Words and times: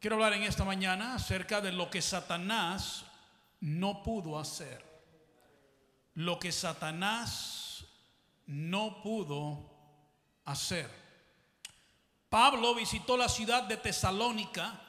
Quiero 0.00 0.16
hablar 0.16 0.32
en 0.32 0.44
esta 0.44 0.64
mañana 0.64 1.14
acerca 1.14 1.60
de 1.60 1.72
lo 1.72 1.90
que 1.90 2.00
Satanás 2.00 3.04
no 3.60 4.02
pudo 4.02 4.38
hacer. 4.38 4.82
Lo 6.14 6.38
que 6.38 6.52
Satanás 6.52 7.84
no 8.46 9.02
pudo 9.02 9.70
hacer. 10.46 10.88
Pablo 12.30 12.74
visitó 12.74 13.18
la 13.18 13.28
ciudad 13.28 13.64
de 13.64 13.76
Tesalónica 13.76 14.80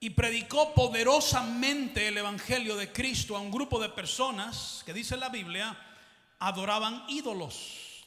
y 0.00 0.10
predicó 0.10 0.74
poderosamente 0.74 2.08
el 2.08 2.18
Evangelio 2.18 2.74
de 2.74 2.92
Cristo 2.92 3.36
a 3.36 3.40
un 3.40 3.52
grupo 3.52 3.80
de 3.80 3.90
personas 3.90 4.82
que 4.84 4.92
dice 4.92 5.16
la 5.16 5.28
Biblia 5.28 5.78
adoraban 6.40 7.04
ídolos. 7.08 8.04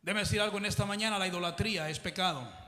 Debe 0.00 0.20
decir 0.20 0.40
algo 0.40 0.56
en 0.56 0.64
esta 0.64 0.86
mañana, 0.86 1.18
la 1.18 1.28
idolatría 1.28 1.90
es 1.90 1.98
pecado. 1.98 2.61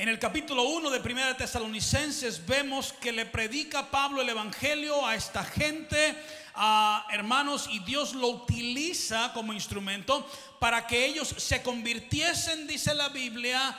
En 0.00 0.08
el 0.08 0.20
capítulo 0.20 0.62
1 0.62 0.90
de 0.90 1.00
Primera 1.00 1.36
Tesalonicenses 1.36 2.46
vemos 2.46 2.92
que 2.92 3.10
le 3.10 3.26
predica 3.26 3.90
Pablo 3.90 4.22
el 4.22 4.28
Evangelio 4.28 5.04
a 5.04 5.16
esta 5.16 5.42
gente, 5.42 6.16
a 6.54 7.04
hermanos, 7.10 7.66
y 7.68 7.80
Dios 7.80 8.14
lo 8.14 8.28
utiliza 8.28 9.32
como 9.32 9.52
instrumento 9.52 10.24
para 10.60 10.86
que 10.86 11.04
ellos 11.04 11.34
se 11.36 11.64
convirtiesen, 11.64 12.68
dice 12.68 12.94
la 12.94 13.08
Biblia, 13.08 13.76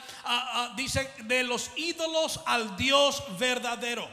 dice 0.76 1.10
de 1.24 1.42
los 1.42 1.70
ídolos 1.76 2.40
al 2.44 2.76
Dios 2.76 3.22
verdadero. 3.38 4.06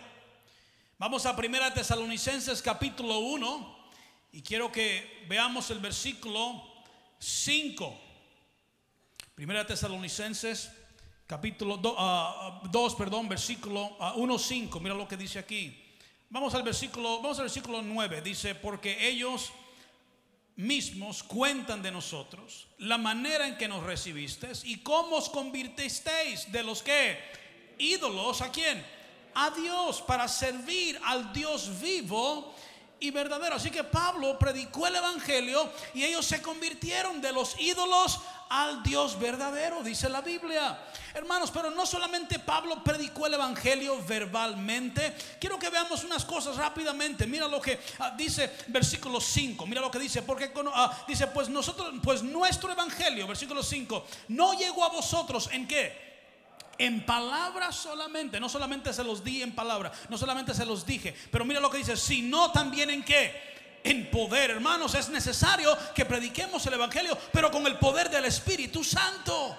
Vamos 0.99 1.25
a 1.25 1.35
Primera 1.35 1.73
Tesalonicenses 1.73 2.61
capítulo 2.61 3.19
1 3.19 3.79
y 4.31 4.41
quiero 4.43 4.71
que 4.71 5.25
veamos 5.27 5.69
el 5.71 5.79
versículo 5.79 6.63
5. 7.19 7.99
Primera 9.35 9.67
Tesalonicenses 9.67 10.71
capítulo 11.27 11.75
2, 11.75 11.95
ah, 11.97 12.61
ah, 12.63 12.97
perdón, 12.97 13.27
versículo 13.27 13.97
1, 14.15 14.35
ah, 14.35 14.39
5. 14.39 14.79
Mira 14.79 14.95
lo 14.95 15.07
que 15.07 15.17
dice 15.17 15.37
aquí. 15.37 15.77
Vamos 16.29 16.55
al 16.55 16.63
versículo, 16.63 17.21
vamos 17.21 17.37
al 17.37 17.45
versículo 17.45 17.81
9. 17.81 18.21
Dice, 18.21 18.55
porque 18.55 19.07
ellos 19.07 19.51
mismos 20.55 21.21
cuentan 21.21 21.83
de 21.83 21.91
nosotros 21.91 22.67
la 22.79 22.97
manera 22.97 23.47
en 23.47 23.57
que 23.57 23.67
nos 23.67 23.83
recibisteis 23.83 24.63
y 24.65 24.77
cómo 24.77 25.17
os 25.17 25.29
convirtisteis 25.29 26.51
de 26.51 26.63
los 26.63 26.81
que 26.81 27.19
ídolos 27.77 28.41
a 28.41 28.51
quién? 28.51 28.83
A 29.35 29.51
Dios 29.51 30.01
para 30.01 30.27
servir 30.27 30.99
al 31.03 31.31
Dios 31.31 31.79
vivo 31.79 32.55
y 32.99 33.11
verdadero. 33.11 33.55
Así 33.55 33.71
que 33.71 33.83
Pablo 33.83 34.37
predicó 34.39 34.87
el 34.87 34.95
evangelio 34.95 35.69
y 35.93 36.03
ellos 36.03 36.25
se 36.25 36.41
convirtieron 36.41 37.21
de 37.21 37.31
los 37.31 37.59
ídolos 37.59 38.19
al 38.49 38.81
Dios 38.83 39.19
verdadero, 39.19 39.83
dice 39.83 40.09
la 40.09 40.21
Biblia. 40.21 40.79
Hermanos, 41.13 41.51
pero 41.51 41.71
no 41.71 41.85
solamente 41.85 42.39
Pablo 42.39 42.83
predicó 42.83 43.25
el 43.25 43.33
Evangelio 43.33 44.01
verbalmente. 44.05 45.15
Quiero 45.39 45.57
que 45.57 45.69
veamos 45.69 46.03
unas 46.03 46.23
cosas 46.23 46.55
rápidamente. 46.57 47.25
Mira 47.25 47.47
lo 47.47 47.59
que 47.59 47.79
ah, 47.99 48.13
dice 48.15 48.53
versículo 48.67 49.19
5. 49.19 49.65
Mira 49.65 49.81
lo 49.81 49.89
que 49.89 49.99
dice. 49.99 50.21
Porque 50.21 50.51
ah, 50.73 51.05
dice, 51.07 51.27
pues 51.27 51.49
nosotros, 51.49 51.91
pues 52.03 52.21
nuestro 52.21 52.71
Evangelio, 52.71 53.25
versículo 53.25 53.63
5, 53.63 54.05
no 54.29 54.53
llegó 54.53 54.85
a 54.85 54.89
vosotros 54.89 55.49
en 55.51 55.67
qué? 55.67 56.06
En 56.77 57.05
palabras 57.05 57.75
solamente, 57.75 58.39
no 58.39 58.49
solamente 58.49 58.93
se 58.93 59.03
los 59.03 59.23
di 59.23 59.41
en 59.41 59.53
palabra, 59.53 59.91
no 60.09 60.17
solamente 60.17 60.53
se 60.53 60.65
los 60.65 60.85
dije, 60.85 61.15
pero 61.31 61.43
mira 61.43 61.59
lo 61.59 61.71
que 61.71 61.79
dice, 61.79 61.97
sino 61.97 62.51
también 62.51 62.89
en 62.89 63.03
qué? 63.03 63.57
en 63.83 64.09
poder. 64.11 64.51
Hermanos, 64.51 64.95
es 64.95 65.09
necesario 65.09 65.77
que 65.95 66.05
prediquemos 66.05 66.65
el 66.65 66.73
Evangelio, 66.73 67.17
pero 67.31 67.51
con 67.51 67.65
el 67.67 67.77
poder 67.77 68.09
del 68.09 68.25
Espíritu 68.25 68.83
Santo. 68.83 69.57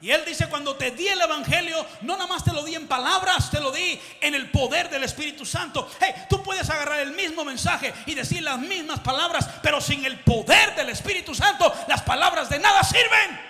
Y 0.00 0.10
él 0.10 0.22
dice, 0.26 0.48
cuando 0.48 0.76
te 0.76 0.92
di 0.92 1.08
el 1.08 1.20
Evangelio, 1.20 1.84
no 2.00 2.14
nada 2.14 2.26
más 2.26 2.42
te 2.42 2.52
lo 2.52 2.64
di 2.64 2.74
en 2.74 2.88
palabras, 2.88 3.50
te 3.50 3.60
lo 3.60 3.70
di 3.70 4.00
en 4.22 4.34
el 4.34 4.50
poder 4.50 4.88
del 4.88 5.04
Espíritu 5.04 5.44
Santo. 5.44 5.90
Hey, 6.00 6.14
tú 6.30 6.42
puedes 6.42 6.70
agarrar 6.70 7.00
el 7.00 7.12
mismo 7.12 7.44
mensaje 7.44 7.92
y 8.06 8.14
decir 8.14 8.42
las 8.42 8.58
mismas 8.58 9.00
palabras, 9.00 9.46
pero 9.62 9.78
sin 9.78 10.06
el 10.06 10.18
poder 10.20 10.74
del 10.74 10.88
Espíritu 10.88 11.34
Santo, 11.34 11.70
las 11.86 12.00
palabras 12.00 12.48
de 12.48 12.58
nada 12.58 12.82
sirven. 12.82 13.49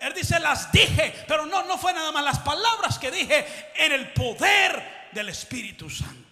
Él 0.00 0.14
dice, 0.14 0.40
las 0.40 0.72
dije, 0.72 1.24
pero 1.28 1.46
no, 1.46 1.64
no 1.64 1.76
fue 1.76 1.92
nada 1.92 2.10
más 2.10 2.24
las 2.24 2.38
palabras 2.38 2.98
que 2.98 3.10
dije 3.10 3.72
en 3.74 3.92
el 3.92 4.12
poder 4.12 5.08
del 5.12 5.28
Espíritu 5.28 5.90
Santo. 5.90 6.30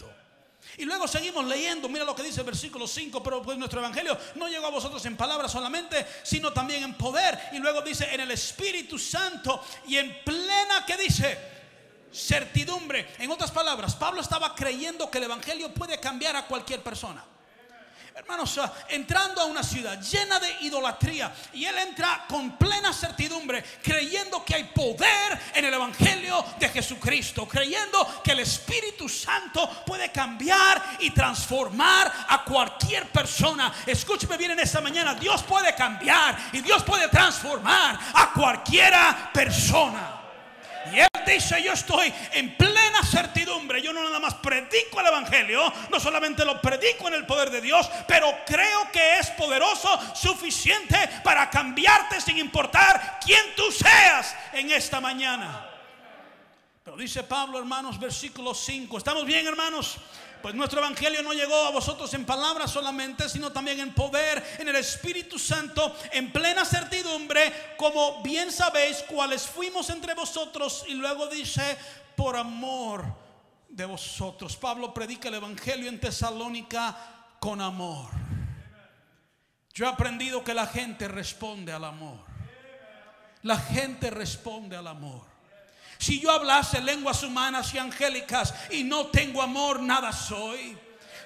Y 0.78 0.84
luego 0.84 1.08
seguimos 1.08 1.44
leyendo, 1.44 1.88
mira 1.88 2.04
lo 2.04 2.14
que 2.14 2.22
dice 2.22 2.40
el 2.40 2.46
versículo 2.46 2.86
5, 2.86 3.20
pero 3.20 3.42
pues 3.42 3.58
nuestro 3.58 3.80
evangelio 3.80 4.16
no 4.36 4.48
llegó 4.48 4.68
a 4.68 4.70
vosotros 4.70 5.04
en 5.06 5.16
palabras 5.16 5.50
solamente, 5.50 6.06
sino 6.22 6.52
también 6.52 6.84
en 6.84 6.94
poder. 6.94 7.36
Y 7.52 7.58
luego 7.58 7.82
dice 7.82 8.08
en 8.14 8.20
el 8.20 8.30
Espíritu 8.30 8.96
Santo 8.96 9.62
y 9.88 9.96
en 9.96 10.22
plena, 10.22 10.86
¿qué 10.86 10.96
dice? 10.96 11.36
Certidumbre. 12.12 13.08
En 13.18 13.30
otras 13.30 13.50
palabras, 13.50 13.96
Pablo 13.96 14.20
estaba 14.20 14.54
creyendo 14.54 15.10
que 15.10 15.18
el 15.18 15.24
evangelio 15.24 15.74
puede 15.74 15.98
cambiar 15.98 16.36
a 16.36 16.46
cualquier 16.46 16.80
persona. 16.80 17.24
Hermanos, 18.18 18.58
entrando 18.88 19.40
a 19.40 19.44
una 19.44 19.62
ciudad 19.62 20.00
llena 20.00 20.40
de 20.40 20.50
idolatría 20.62 21.32
y 21.52 21.64
él 21.64 21.78
entra 21.78 22.24
con 22.28 22.58
plena 22.58 22.92
certidumbre, 22.92 23.62
creyendo 23.80 24.44
que 24.44 24.56
hay 24.56 24.64
poder 24.64 25.40
en 25.54 25.64
el 25.64 25.72
Evangelio 25.72 26.44
de 26.58 26.68
Jesucristo, 26.68 27.46
creyendo 27.46 28.20
que 28.24 28.32
el 28.32 28.40
Espíritu 28.40 29.08
Santo 29.08 29.84
puede 29.86 30.10
cambiar 30.10 30.96
y 30.98 31.12
transformar 31.12 32.12
a 32.28 32.42
cualquier 32.42 33.08
persona. 33.12 33.72
Escúcheme 33.86 34.36
bien 34.36 34.50
en 34.50 34.58
esta 34.58 34.80
mañana, 34.80 35.14
Dios 35.14 35.44
puede 35.44 35.72
cambiar 35.76 36.36
y 36.52 36.60
Dios 36.60 36.82
puede 36.82 37.06
transformar 37.06 38.00
a 38.14 38.32
cualquiera 38.32 39.30
persona. 39.32 40.17
Y 40.92 41.00
él 41.00 41.08
dice, 41.26 41.62
yo 41.62 41.72
estoy 41.72 42.12
en 42.32 42.56
plena 42.56 43.02
certidumbre. 43.04 43.82
Yo 43.82 43.92
no 43.92 44.02
nada 44.02 44.18
más 44.20 44.34
predico 44.34 45.00
el 45.00 45.06
Evangelio, 45.06 45.72
no 45.90 46.00
solamente 46.00 46.44
lo 46.44 46.60
predico 46.60 47.08
en 47.08 47.14
el 47.14 47.26
poder 47.26 47.50
de 47.50 47.60
Dios, 47.60 47.88
pero 48.06 48.28
creo 48.46 48.90
que 48.92 49.18
es 49.18 49.30
poderoso, 49.30 49.88
suficiente 50.14 50.96
para 51.22 51.50
cambiarte 51.50 52.20
sin 52.20 52.38
importar 52.38 53.18
quién 53.24 53.54
tú 53.56 53.70
seas 53.70 54.34
en 54.52 54.70
esta 54.70 55.00
mañana. 55.00 55.66
Pero 56.84 56.96
dice 56.96 57.22
Pablo, 57.22 57.58
hermanos, 57.58 57.98
versículo 58.00 58.54
5. 58.54 58.96
¿Estamos 58.96 59.26
bien, 59.26 59.46
hermanos? 59.46 59.98
Pues 60.42 60.54
nuestro 60.54 60.80
evangelio 60.80 61.22
no 61.22 61.32
llegó 61.32 61.54
a 61.66 61.70
vosotros 61.70 62.12
en 62.14 62.24
palabras 62.24 62.70
solamente, 62.70 63.28
sino 63.28 63.50
también 63.52 63.80
en 63.80 63.94
poder, 63.94 64.56
en 64.58 64.68
el 64.68 64.76
Espíritu 64.76 65.38
Santo, 65.38 65.96
en 66.12 66.32
plena 66.32 66.64
certidumbre, 66.64 67.74
como 67.76 68.22
bien 68.22 68.52
sabéis 68.52 69.04
cuáles 69.08 69.42
fuimos 69.42 69.90
entre 69.90 70.14
vosotros. 70.14 70.84
Y 70.88 70.94
luego 70.94 71.26
dice, 71.26 71.76
por 72.16 72.36
amor 72.36 73.04
de 73.68 73.84
vosotros. 73.84 74.56
Pablo 74.56 74.92
predica 74.92 75.28
el 75.28 75.34
evangelio 75.34 75.88
en 75.88 76.00
Tesalónica 76.00 76.96
con 77.38 77.60
amor. 77.60 78.08
Yo 79.72 79.86
he 79.86 79.88
aprendido 79.88 80.42
que 80.42 80.54
la 80.54 80.66
gente 80.66 81.06
responde 81.06 81.72
al 81.72 81.84
amor. 81.84 82.18
La 83.42 83.56
gente 83.56 84.10
responde 84.10 84.76
al 84.76 84.88
amor. 84.88 85.37
Si 85.98 86.20
yo 86.20 86.30
hablase 86.30 86.80
lenguas 86.80 87.22
humanas 87.22 87.74
y 87.74 87.78
angélicas 87.78 88.54
y 88.70 88.84
no 88.84 89.06
tengo 89.06 89.42
amor, 89.42 89.80
nada 89.80 90.12
soy. 90.12 90.76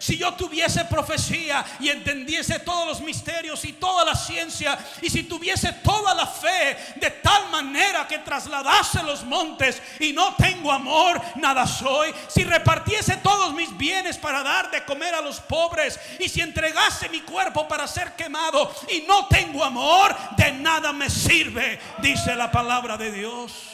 Si 0.03 0.19
yo 0.19 0.35
tuviese 0.35 0.85
profecía 0.87 1.65
y 1.79 1.89
entendiese 1.89 2.59
todos 2.59 2.89
los 2.89 3.01
misterios 3.03 3.65
y 3.65 3.75
toda 3.75 4.05
la 4.05 4.17
ciencia, 4.17 4.77
y 5.01 5.09
si 5.09 5.23
tuviese 5.23 5.75
toda 5.75 6.13
la 6.13 6.27
fe 6.27 6.77
de 6.97 7.09
tal 7.09 7.51
manera 7.51 8.09
que 8.09 8.19
trasladase 8.19 9.01
los 9.05 9.23
montes 9.23 9.81
y 10.01 10.13
no 10.13 10.35
tengo 10.35 10.73
amor, 10.73 11.23
nada 11.37 11.69
soy. 11.69 12.13
Si 12.27 12.43
repartiese 12.43 13.19
todos 13.19 13.55
mis 13.55 13.77
bienes 13.79 14.19
para 14.19 14.43
dar 14.43 14.73
de 14.73 14.85
comer 14.85 15.15
a 15.15 15.21
los 15.21 15.39
pobres, 15.39 16.01
y 16.19 16.29
si 16.29 16.41
entregase 16.41 17.09
mi 17.09 17.21
cuerpo 17.21 17.69
para 17.69 17.87
ser 17.87 18.17
quemado 18.17 18.75
y 18.91 19.03
no 19.03 19.29
tengo 19.29 19.63
amor, 19.63 20.17
de 20.37 20.51
nada 20.51 20.93
me 20.93 21.09
sirve, 21.09 21.79
dice 21.99 22.35
la 22.35 22.51
palabra 22.51 22.97
de 22.97 23.13
Dios. 23.13 23.72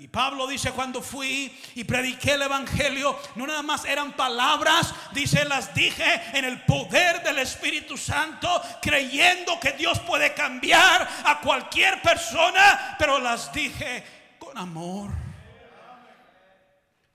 Y 0.00 0.08
Pablo 0.08 0.46
dice, 0.46 0.72
cuando 0.72 1.02
fui 1.02 1.54
y 1.74 1.84
prediqué 1.84 2.32
el 2.32 2.40
Evangelio, 2.40 3.18
no 3.34 3.46
nada 3.46 3.60
más 3.60 3.84
eran 3.84 4.12
palabras, 4.12 4.94
dice, 5.12 5.44
las 5.44 5.74
dije 5.74 6.22
en 6.32 6.46
el 6.46 6.62
poder 6.62 7.22
del 7.22 7.38
Espíritu 7.38 7.98
Santo, 7.98 8.48
creyendo 8.80 9.60
que 9.60 9.72
Dios 9.72 9.98
puede 10.00 10.32
cambiar 10.32 11.06
a 11.26 11.40
cualquier 11.42 12.00
persona, 12.00 12.96
pero 12.98 13.18
las 13.18 13.52
dije 13.52 14.02
con 14.38 14.56
amor. 14.56 15.10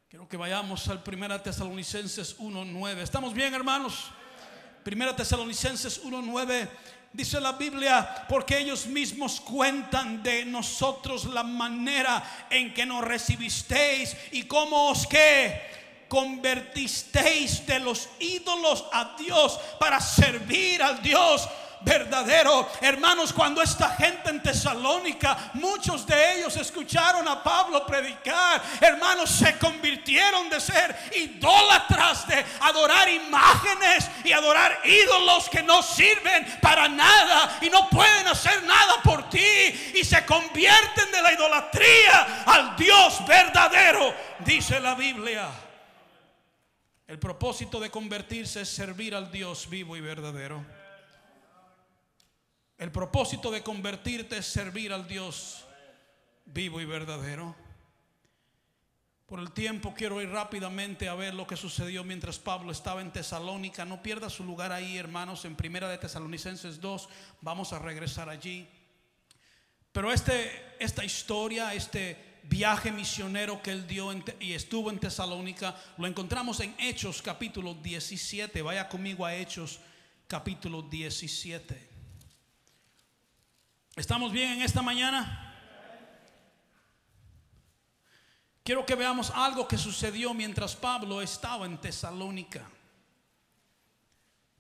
Quiero 0.08 0.30
que 0.30 0.38
vayamos 0.38 0.88
al 0.88 1.02
1 1.04 1.42
Tesalonicenses 1.42 2.38
1.9. 2.38 2.98
¿Estamos 3.00 3.34
bien, 3.34 3.56
hermanos? 3.56 4.12
1 4.86 5.16
Tesalonicenses 5.16 6.04
1.9 6.04 6.70
Dice 7.16 7.40
la 7.40 7.54
Biblia, 7.54 8.26
porque 8.28 8.58
ellos 8.58 8.88
mismos 8.88 9.40
cuentan 9.40 10.22
de 10.22 10.44
nosotros 10.44 11.24
la 11.24 11.44
manera 11.44 12.22
en 12.50 12.74
que 12.74 12.86
nos 12.86 13.06
recibisteis 13.06 14.18
y 14.34 14.44
cómo 14.44 14.90
os 14.90 15.08
que 15.08 15.62
convertisteis 16.10 17.66
de 17.66 17.80
los 17.80 18.10
ídolos 18.20 18.84
a 18.92 19.16
Dios 19.18 19.58
para 19.80 20.02
servir 20.02 20.84
al 20.84 21.02
Dios 21.02 21.48
verdadero. 21.82 22.70
Hermanos, 22.82 23.34
cuando 23.34 23.62
esta 23.62 23.90
gente 23.90 24.30
en 24.30 24.42
Tesalónica, 24.42 25.52
muchos 25.54 26.06
de 26.06 26.38
ellos 26.38 26.56
escucharon 26.58 27.28
a 27.28 27.42
Pablo 27.42 27.86
predicar, 27.86 28.62
hermanos, 28.82 29.30
se 29.30 29.58
convirtieron 29.58 30.50
de 30.50 30.60
ser 30.60 30.96
idólatras, 31.16 32.28
de 32.28 32.46
adorar 32.62 33.10
imágenes 33.10 34.10
y 34.24 34.32
adorar 34.32 34.80
ídolos 34.84 35.50
que 35.50 35.64
no 35.64 35.82
sirven 35.82 36.46
para 36.62 36.88
nada 36.88 37.58
y 37.62 37.70
no 37.70 37.90
pueden 37.90 38.28
hacer 38.28 38.64
nada 38.64 39.02
por 39.04 39.30
ti 39.30 39.94
y 39.96 40.04
se 40.04 40.26
convierten 40.26 41.12
de 41.12 41.22
la 41.22 41.34
idolatría 41.34 42.44
al 42.46 42.76
Dios 42.76 43.26
verdadero, 43.28 44.14
dice 44.40 44.80
la 44.80 44.96
Biblia. 44.96 45.50
El 47.08 47.20
propósito 47.20 47.80
de 47.80 47.92
convertirse 47.92 48.62
es 48.62 48.70
servir 48.70 49.14
al 49.14 49.32
Dios 49.32 49.70
vivo 49.70 49.96
y 49.96 50.02
verdadero. 50.02 50.66
El 52.78 52.92
propósito 52.92 53.52
de 53.52 53.64
convertirte 53.64 54.38
es 54.38 54.46
servir 54.46 54.92
al 54.92 55.08
Dios 55.08 55.66
vivo 56.46 56.82
y 56.82 56.86
verdadero. 56.86 57.56
Por 59.26 59.40
el 59.40 59.52
tiempo 59.52 59.94
quiero 59.96 60.22
ir 60.22 60.30
rápidamente 60.30 61.08
a 61.08 61.16
ver 61.16 61.34
lo 61.34 61.48
que 61.48 61.56
sucedió 61.56 62.04
mientras 62.04 62.38
Pablo 62.38 62.72
estaba 62.72 63.02
en 63.02 63.12
Tesalónica. 63.12 63.86
No 63.86 64.04
pierda 64.04 64.30
su 64.30 64.44
lugar 64.44 64.72
ahí, 64.72 64.98
hermanos, 64.98 65.46
en 65.46 65.56
Primera 65.56 65.90
de 65.90 65.98
Tesalonicenses 65.98 66.80
2. 66.82 67.10
Vamos 67.42 67.72
a 67.72 67.80
regresar 67.80 68.30
allí. 68.30 68.68
Pero 69.94 70.12
este, 70.12 70.76
esta 70.78 71.06
historia, 71.06 71.74
este 71.74 72.36
viaje 72.44 72.92
misionero 72.92 73.62
que 73.64 73.72
él 73.72 73.88
dio 73.88 74.12
y 74.40 74.52
estuvo 74.52 74.92
en 74.92 75.00
Tesalónica, 75.00 75.76
lo 75.98 76.06
encontramos 76.06 76.60
en 76.60 76.76
Hechos 76.78 77.22
capítulo 77.22 77.74
17. 77.74 78.62
Vaya 78.62 78.90
conmigo 78.90 79.26
a 79.26 79.34
Hechos 79.34 79.80
capítulo 80.28 80.82
17. 80.84 81.95
¿Estamos 83.96 84.34
bien 84.34 84.52
en 84.52 84.62
esta 84.62 84.82
mañana? 84.82 85.42
Quiero 88.62 88.86
que 88.86 88.94
veamos 88.94 89.32
algo 89.32 89.70
que 89.70 89.78
sucedió 89.78 90.34
mientras 90.34 90.76
Pablo 90.76 91.22
estaba 91.22 91.66
en 91.66 91.80
Tesalónica. 91.80 92.70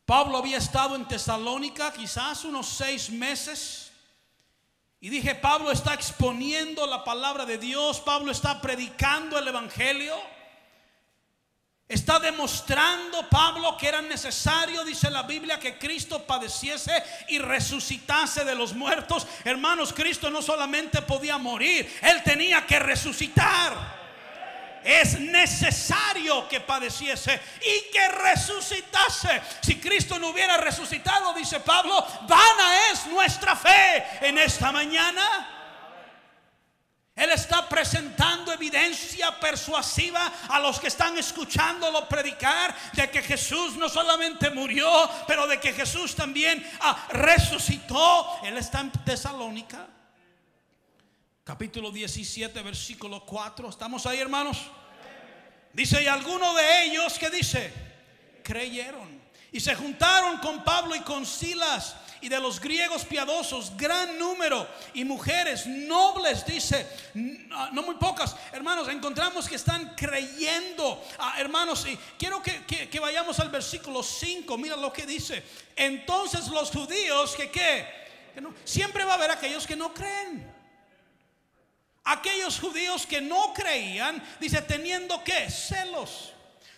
Pablo 0.06 0.38
había 0.38 0.58
estado 0.58 0.96
en 0.96 1.06
Tesalónica 1.06 1.92
quizás 1.92 2.46
unos 2.46 2.66
seis 2.68 3.10
meses. 3.10 3.92
Y 5.02 5.10
dije, 5.10 5.36
Pablo 5.36 5.70
está 5.70 5.94
exponiendo 5.94 6.88
la 6.88 7.04
palabra 7.04 7.46
de 7.46 7.58
Dios, 7.58 8.00
Pablo 8.00 8.32
está 8.32 8.62
predicando 8.62 9.38
el 9.38 9.50
Evangelio. 9.50 10.16
Está 11.88 12.20
demostrando 12.20 13.30
Pablo 13.30 13.78
que 13.78 13.88
era 13.88 14.02
necesario, 14.02 14.84
dice 14.84 15.10
la 15.12 15.24
Biblia, 15.24 15.60
que 15.60 15.78
Cristo 15.78 16.26
padeciese 16.26 16.92
y 17.28 17.38
resucitase 17.38 18.44
de 18.44 18.56
los 18.56 18.74
muertos. 18.74 19.28
Hermanos, 19.44 19.94
Cristo 19.94 20.32
no 20.32 20.42
solamente 20.42 21.04
podía 21.04 21.38
morir, 21.38 21.88
Él 22.02 22.24
tenía 22.24 22.66
que 22.66 22.80
resucitar 22.80 23.96
es 24.86 25.20
necesario 25.20 26.48
que 26.48 26.60
padeciese 26.60 27.42
y 27.60 27.92
que 27.92 28.08
resucitase. 28.08 29.42
Si 29.62 29.78
Cristo 29.80 30.20
no 30.20 30.30
hubiera 30.30 30.58
resucitado, 30.58 31.34
dice 31.34 31.60
Pablo, 31.60 32.06
vana 32.28 32.92
es 32.92 33.08
nuestra 33.08 33.56
fe 33.56 34.06
en 34.22 34.38
esta 34.38 34.72
mañana. 34.72 35.55
Él 37.16 37.30
está 37.32 37.70
presentando 37.70 38.52
evidencia 38.52 39.40
persuasiva 39.40 40.34
a 40.50 40.60
los 40.60 40.80
que 40.80 40.88
están 40.88 41.18
escuchándolo 41.18 42.10
predicar 42.10 42.76
de 42.92 43.10
que 43.10 43.22
Jesús 43.22 43.76
no 43.78 43.88
solamente 43.88 44.50
murió, 44.50 45.10
pero 45.26 45.48
de 45.48 45.60
que 45.60 45.72
Jesús 45.72 46.14
también 46.14 46.66
ah, 46.82 47.08
resucitó. 47.12 48.40
Él 48.44 48.58
está 48.58 48.82
en 48.82 48.92
Tesalónica 48.92 49.88
capítulo 51.46 51.92
17, 51.92 52.60
versículo 52.64 53.24
4. 53.24 53.70
¿Estamos 53.70 54.06
ahí, 54.08 54.20
hermanos? 54.20 54.58
Dice, 55.72 56.02
y 56.02 56.08
algunos 56.08 56.56
de 56.56 56.86
ellos, 56.86 57.20
que 57.20 57.30
dice? 57.30 57.72
Creyeron. 58.44 59.22
Y 59.52 59.60
se 59.60 59.76
juntaron 59.76 60.40
con 60.40 60.64
Pablo 60.64 60.96
y 60.96 61.02
con 61.02 61.26
Silas 61.26 61.96
y 62.22 62.30
de 62.30 62.40
los 62.40 62.60
griegos 62.60 63.06
piadosos, 63.06 63.76
gran 63.78 64.18
número, 64.18 64.68
y 64.94 65.04
mujeres 65.04 65.66
nobles, 65.66 66.46
dice, 66.46 66.88
no 67.14 67.84
muy 67.84 67.96
pocas, 67.96 68.36
hermanos, 68.52 68.88
encontramos 68.88 69.48
que 69.48 69.56
están 69.56 69.94
creyendo, 69.96 71.04
ah, 71.20 71.36
hermanos, 71.38 71.86
y 71.88 71.98
quiero 72.18 72.42
que, 72.42 72.66
que, 72.66 73.00
vayamos 73.00 73.40
al 73.40 73.50
versículo 73.50 74.02
5, 74.04 74.58
mira 74.58 74.76
lo 74.76 74.92
que 74.92 75.06
dice, 75.06 75.44
entonces 75.76 76.48
los 76.48 76.72
judíos, 76.72 77.36
que 77.36 77.52
qué, 77.52 77.88
siempre 78.64 79.04
va 79.06 79.14
a 79.14 79.16
haber 79.16 79.32
aquellos 79.32 79.66
que 79.66 79.76
no 79.76 79.94
creen. 79.94 80.54
Aquellos 82.04 82.60
judíos 82.60 83.08
que 83.08 83.20
no 83.20 83.52
creían, 83.54 84.24
dice, 84.40 84.62
teniendo 84.62 85.24
que 85.24 85.50
celos, 85.50 86.34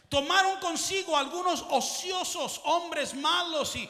tomaron 0.08 0.58
consigo 0.60 1.18
algunos 1.18 1.66
ociosos 1.70 2.62
hombres 2.64 3.14
malos 3.14 3.76
y 3.76 3.90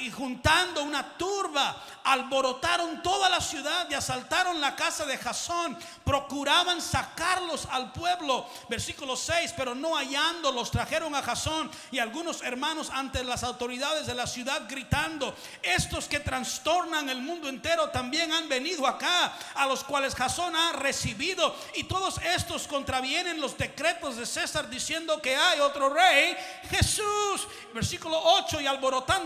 y 0.00 0.10
juntando 0.10 0.82
una 0.82 1.16
turba, 1.16 1.76
alborotaron 2.04 3.02
toda 3.02 3.28
la 3.28 3.40
ciudad 3.40 3.88
y 3.90 3.94
asaltaron 3.94 4.60
la 4.60 4.74
casa 4.74 5.04
de 5.04 5.18
Jasón. 5.18 5.78
Procuraban 6.04 6.80
sacarlos 6.80 7.66
al 7.70 7.92
pueblo. 7.92 8.48
Versículo 8.68 9.16
6, 9.16 9.54
pero 9.56 9.74
no 9.74 9.94
hallándolos, 9.96 10.70
trajeron 10.70 11.14
a 11.14 11.22
Jasón 11.22 11.70
y 11.90 11.98
algunos 11.98 12.42
hermanos 12.42 12.90
ante 12.90 13.22
las 13.24 13.44
autoridades 13.44 14.06
de 14.06 14.14
la 14.14 14.26
ciudad 14.26 14.62
gritando, 14.68 15.34
estos 15.62 16.06
que 16.06 16.20
trastornan 16.20 17.08
el 17.08 17.22
mundo 17.22 17.48
entero 17.48 17.90
también 17.90 18.32
han 18.32 18.48
venido 18.48 18.86
acá, 18.86 19.32
a 19.54 19.66
los 19.66 19.84
cuales 19.84 20.14
Jasón 20.14 20.54
ha 20.56 20.72
recibido. 20.72 21.54
Y 21.74 21.84
todos 21.84 22.18
estos 22.18 22.66
contravienen 22.66 23.40
los 23.40 23.56
decretos 23.56 24.16
de 24.16 24.26
César 24.26 24.68
diciendo 24.68 25.20
que 25.20 25.36
hay 25.36 25.60
otro 25.60 25.88
rey, 25.88 26.36
Jesús. 26.70 27.46
Versículo 27.72 28.20
8, 28.20 28.60
y 28.60 28.66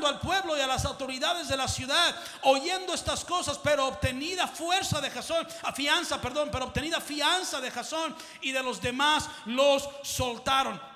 al 0.02 0.18
pueblo 0.18 0.56
y 0.56 0.60
a 0.60 0.66
las 0.66 0.84
autoridades 0.84 1.48
de 1.48 1.56
la 1.56 1.68
ciudad, 1.68 2.14
oyendo 2.42 2.94
estas 2.94 3.24
cosas, 3.24 3.58
pero 3.62 3.86
obtenida 3.86 4.48
fuerza 4.48 5.00
de 5.00 5.10
Jasón, 5.10 5.46
fianza, 5.74 6.20
perdón, 6.20 6.48
pero 6.50 6.66
obtenida 6.66 7.00
fianza 7.00 7.60
de 7.60 7.70
Jasón 7.70 8.14
y 8.40 8.52
de 8.52 8.62
los 8.62 8.80
demás 8.80 9.28
los 9.46 9.88
soltaron. 10.02 10.93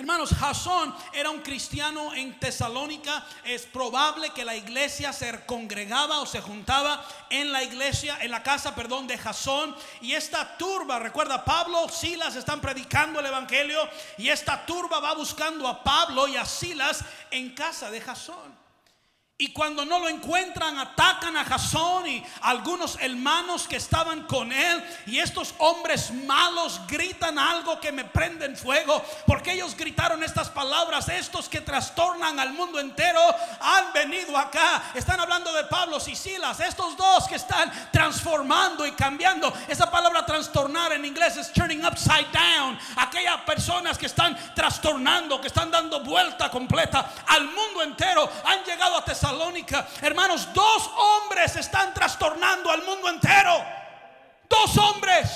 Hermanos, 0.00 0.30
Jasón 0.30 0.94
era 1.12 1.28
un 1.28 1.40
cristiano 1.40 2.14
en 2.14 2.40
Tesalónica. 2.40 3.22
Es 3.44 3.66
probable 3.66 4.30
que 4.30 4.46
la 4.46 4.56
iglesia 4.56 5.12
se 5.12 5.44
congregaba 5.44 6.20
o 6.20 6.26
se 6.26 6.40
juntaba 6.40 7.04
en 7.28 7.52
la 7.52 7.62
iglesia, 7.62 8.16
en 8.22 8.30
la 8.30 8.42
casa, 8.42 8.74
perdón, 8.74 9.06
de 9.06 9.18
Jasón. 9.18 9.76
Y 10.00 10.14
esta 10.14 10.56
turba, 10.56 10.98
recuerda, 11.00 11.44
Pablo, 11.44 11.86
Silas 11.90 12.34
están 12.34 12.62
predicando 12.62 13.20
el 13.20 13.26
evangelio. 13.26 13.78
Y 14.16 14.30
esta 14.30 14.64
turba 14.64 15.00
va 15.00 15.12
buscando 15.12 15.68
a 15.68 15.84
Pablo 15.84 16.26
y 16.26 16.38
a 16.38 16.46
Silas 16.46 17.04
en 17.30 17.54
casa 17.54 17.90
de 17.90 18.00
Jasón. 18.00 18.59
Y 19.40 19.52
cuando 19.54 19.86
no 19.86 19.98
lo 19.98 20.10
encuentran, 20.10 20.78
atacan 20.78 21.34
a 21.34 21.46
Jasón 21.46 22.06
y 22.06 22.22
algunos 22.42 22.98
hermanos 23.00 23.66
que 23.66 23.76
estaban 23.76 24.24
con 24.24 24.52
él. 24.52 24.84
Y 25.06 25.18
estos 25.18 25.54
hombres 25.56 26.12
malos 26.12 26.78
gritan 26.86 27.38
algo 27.38 27.80
que 27.80 27.90
me 27.90 28.04
prenden 28.04 28.54
fuego. 28.54 29.02
Porque 29.26 29.52
ellos 29.52 29.74
gritaron 29.74 30.22
estas 30.22 30.50
palabras. 30.50 31.08
Estos 31.08 31.48
que 31.48 31.62
trastornan 31.62 32.38
al 32.38 32.52
mundo 32.52 32.78
entero 32.80 33.18
han 33.60 33.94
venido 33.94 34.36
acá. 34.36 34.82
Están 34.92 35.18
hablando 35.18 35.50
de 35.54 35.64
Pablo 35.64 35.96
y 36.06 36.14
Silas. 36.14 36.60
Estos 36.60 36.94
dos 36.98 37.26
que 37.26 37.36
están 37.36 37.72
transformando 37.90 38.84
y 38.84 38.92
cambiando. 38.92 39.50
Esa 39.68 39.90
palabra 39.90 40.26
trastornar 40.26 40.92
en 40.92 41.06
inglés 41.06 41.38
es 41.38 41.50
turning 41.50 41.82
upside 41.82 42.30
down. 42.30 42.78
Aquellas 42.96 43.40
personas 43.46 43.96
que 43.96 44.04
están 44.04 44.36
trastornando, 44.54 45.40
que 45.40 45.46
están 45.46 45.70
dando 45.70 46.00
vuelta 46.00 46.50
completa 46.50 47.10
al 47.26 47.46
mundo 47.46 47.82
entero. 47.82 48.30
Han 48.44 48.64
llegado 48.64 48.98
a 48.98 49.02
Tesalónica 49.06 49.29
Hermanos, 50.02 50.52
dos 50.52 50.90
hombres 50.96 51.56
están 51.56 51.94
trastornando 51.94 52.70
al 52.70 52.82
mundo 52.82 53.08
entero. 53.08 53.64
Dos 54.48 54.76
hombres. 54.78 55.28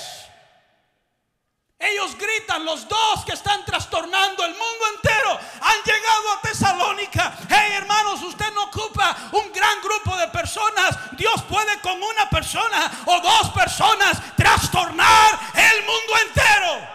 Ellos 1.77 2.17
gritan, 2.17 2.65
los 2.65 2.87
dos 2.87 3.25
que 3.25 3.33
están 3.33 3.63
trastornando 3.65 4.43
el 4.45 4.51
mundo 4.51 4.85
entero 4.95 5.39
han 5.61 5.77
llegado 5.83 6.31
a 6.31 6.41
Tesalónica. 6.41 7.37
Hey 7.49 7.73
hermanos, 7.73 8.21
usted 8.23 8.51
no 8.53 8.63
ocupa 8.63 9.15
un 9.33 9.51
gran 9.51 9.81
grupo 9.81 10.15
de 10.17 10.27
personas. 10.29 10.97
Dios 11.17 11.41
puede 11.43 11.79
con 11.81 12.01
una 12.01 12.29
persona 12.29 12.91
o 13.05 13.19
dos 13.19 13.49
personas 13.51 14.17
trastornar 14.35 15.39
el 15.53 15.85
mundo 15.85 16.17
entero. 16.27 16.94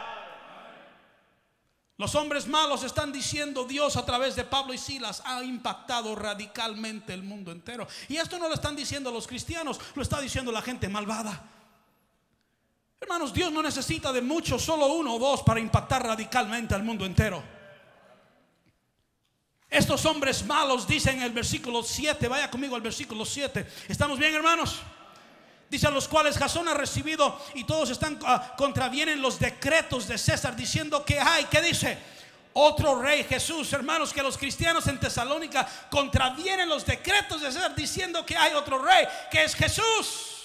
Los 2.00 2.14
hombres 2.14 2.46
malos 2.46 2.82
están 2.82 3.12
diciendo 3.12 3.64
Dios 3.64 3.94
a 3.98 4.06
través 4.06 4.34
de 4.34 4.44
Pablo 4.44 4.72
y 4.72 4.78
Silas 4.78 5.20
ha 5.22 5.44
impactado 5.44 6.16
radicalmente 6.16 7.12
el 7.12 7.22
mundo 7.22 7.52
entero. 7.52 7.86
Y 8.08 8.16
esto 8.16 8.38
no 8.38 8.48
lo 8.48 8.54
están 8.54 8.74
diciendo 8.74 9.10
los 9.10 9.26
cristianos, 9.26 9.78
lo 9.94 10.00
está 10.00 10.18
diciendo 10.18 10.50
la 10.50 10.62
gente 10.62 10.88
malvada. 10.88 11.44
Hermanos, 12.98 13.34
Dios 13.34 13.52
no 13.52 13.62
necesita 13.62 14.14
de 14.14 14.22
mucho, 14.22 14.58
solo 14.58 14.86
uno 14.86 15.16
o 15.16 15.18
dos 15.18 15.42
para 15.42 15.60
impactar 15.60 16.02
radicalmente 16.02 16.74
al 16.74 16.84
mundo 16.84 17.04
entero. 17.04 17.44
estos 19.68 20.06
hombres 20.06 20.42
malos 20.46 20.86
dicen 20.86 21.18
en 21.18 21.24
el 21.24 21.32
versículo 21.32 21.82
7, 21.82 22.28
vaya 22.28 22.50
conmigo 22.50 22.76
al 22.76 22.80
versículo 22.80 23.26
7. 23.26 23.66
¿Estamos 23.88 24.18
bien, 24.18 24.34
hermanos? 24.34 24.80
Dice 25.70 25.86
a 25.86 25.90
los 25.90 26.08
cuales 26.08 26.36
Jasón 26.36 26.66
ha 26.66 26.74
recibido 26.74 27.40
y 27.54 27.62
todos 27.62 27.90
están 27.90 28.18
ah, 28.26 28.54
contravienen 28.58 29.22
los 29.22 29.38
decretos 29.38 30.08
de 30.08 30.18
César 30.18 30.56
diciendo 30.56 31.04
que 31.04 31.20
hay, 31.20 31.44
¿qué 31.44 31.62
dice? 31.62 31.96
Otro 32.54 33.00
rey 33.00 33.22
Jesús, 33.22 33.72
hermanos, 33.72 34.12
que 34.12 34.20
los 34.20 34.36
cristianos 34.36 34.88
en 34.88 34.98
Tesalónica 34.98 35.68
contravienen 35.88 36.68
los 36.68 36.84
decretos 36.84 37.40
de 37.40 37.52
César 37.52 37.72
diciendo 37.76 38.26
que 38.26 38.36
hay 38.36 38.52
otro 38.54 38.82
rey, 38.82 39.06
que 39.30 39.44
es 39.44 39.54
Jesús. 39.54 40.38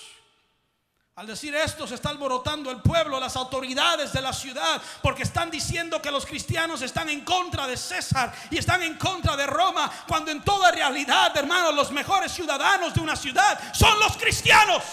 Al 1.15 1.25
decir 1.25 1.55
esto 1.55 1.87
se 1.87 1.95
está 1.95 2.09
alborotando 2.09 2.69
el 2.69 2.81
pueblo, 2.81 3.19
las 3.19 3.35
autoridades 3.35 4.13
de 4.13 4.21
la 4.21 4.33
ciudad, 4.33 4.79
porque 5.01 5.23
están 5.23 5.49
diciendo 5.49 5.99
que 6.03 6.11
los 6.11 6.25
cristianos 6.25 6.83
están 6.83 7.09
en 7.09 7.21
contra 7.21 7.65
de 7.65 7.77
César 7.77 8.31
y 8.51 8.59
están 8.59 8.83
en 8.83 8.95
contra 8.95 9.35
de 9.35 9.47
Roma, 9.47 9.91
cuando 10.07 10.29
en 10.29 10.43
toda 10.43 10.69
realidad, 10.71 11.35
hermanos, 11.35 11.73
los 11.73 11.91
mejores 11.91 12.31
ciudadanos 12.31 12.93
de 12.93 12.99
una 12.99 13.15
ciudad 13.15 13.73
son 13.73 13.97
los 13.99 14.17
cristianos 14.17 14.83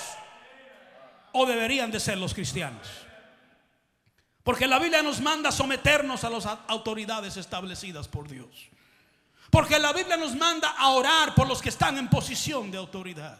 o 1.32 1.46
deberían 1.46 1.90
de 1.90 2.00
ser 2.00 2.18
los 2.18 2.34
cristianos. 2.34 2.86
Porque 4.42 4.66
la 4.66 4.78
Biblia 4.78 5.02
nos 5.02 5.20
manda 5.20 5.52
someternos 5.52 6.24
a 6.24 6.30
las 6.30 6.46
autoridades 6.46 7.36
establecidas 7.36 8.08
por 8.08 8.28
Dios. 8.28 8.68
Porque 9.50 9.78
la 9.78 9.92
Biblia 9.92 10.16
nos 10.16 10.34
manda 10.34 10.70
a 10.70 10.88
orar 10.90 11.34
por 11.34 11.46
los 11.46 11.62
que 11.62 11.68
están 11.68 11.98
en 11.98 12.08
posición 12.08 12.70
de 12.70 12.78
autoridad. 12.78 13.38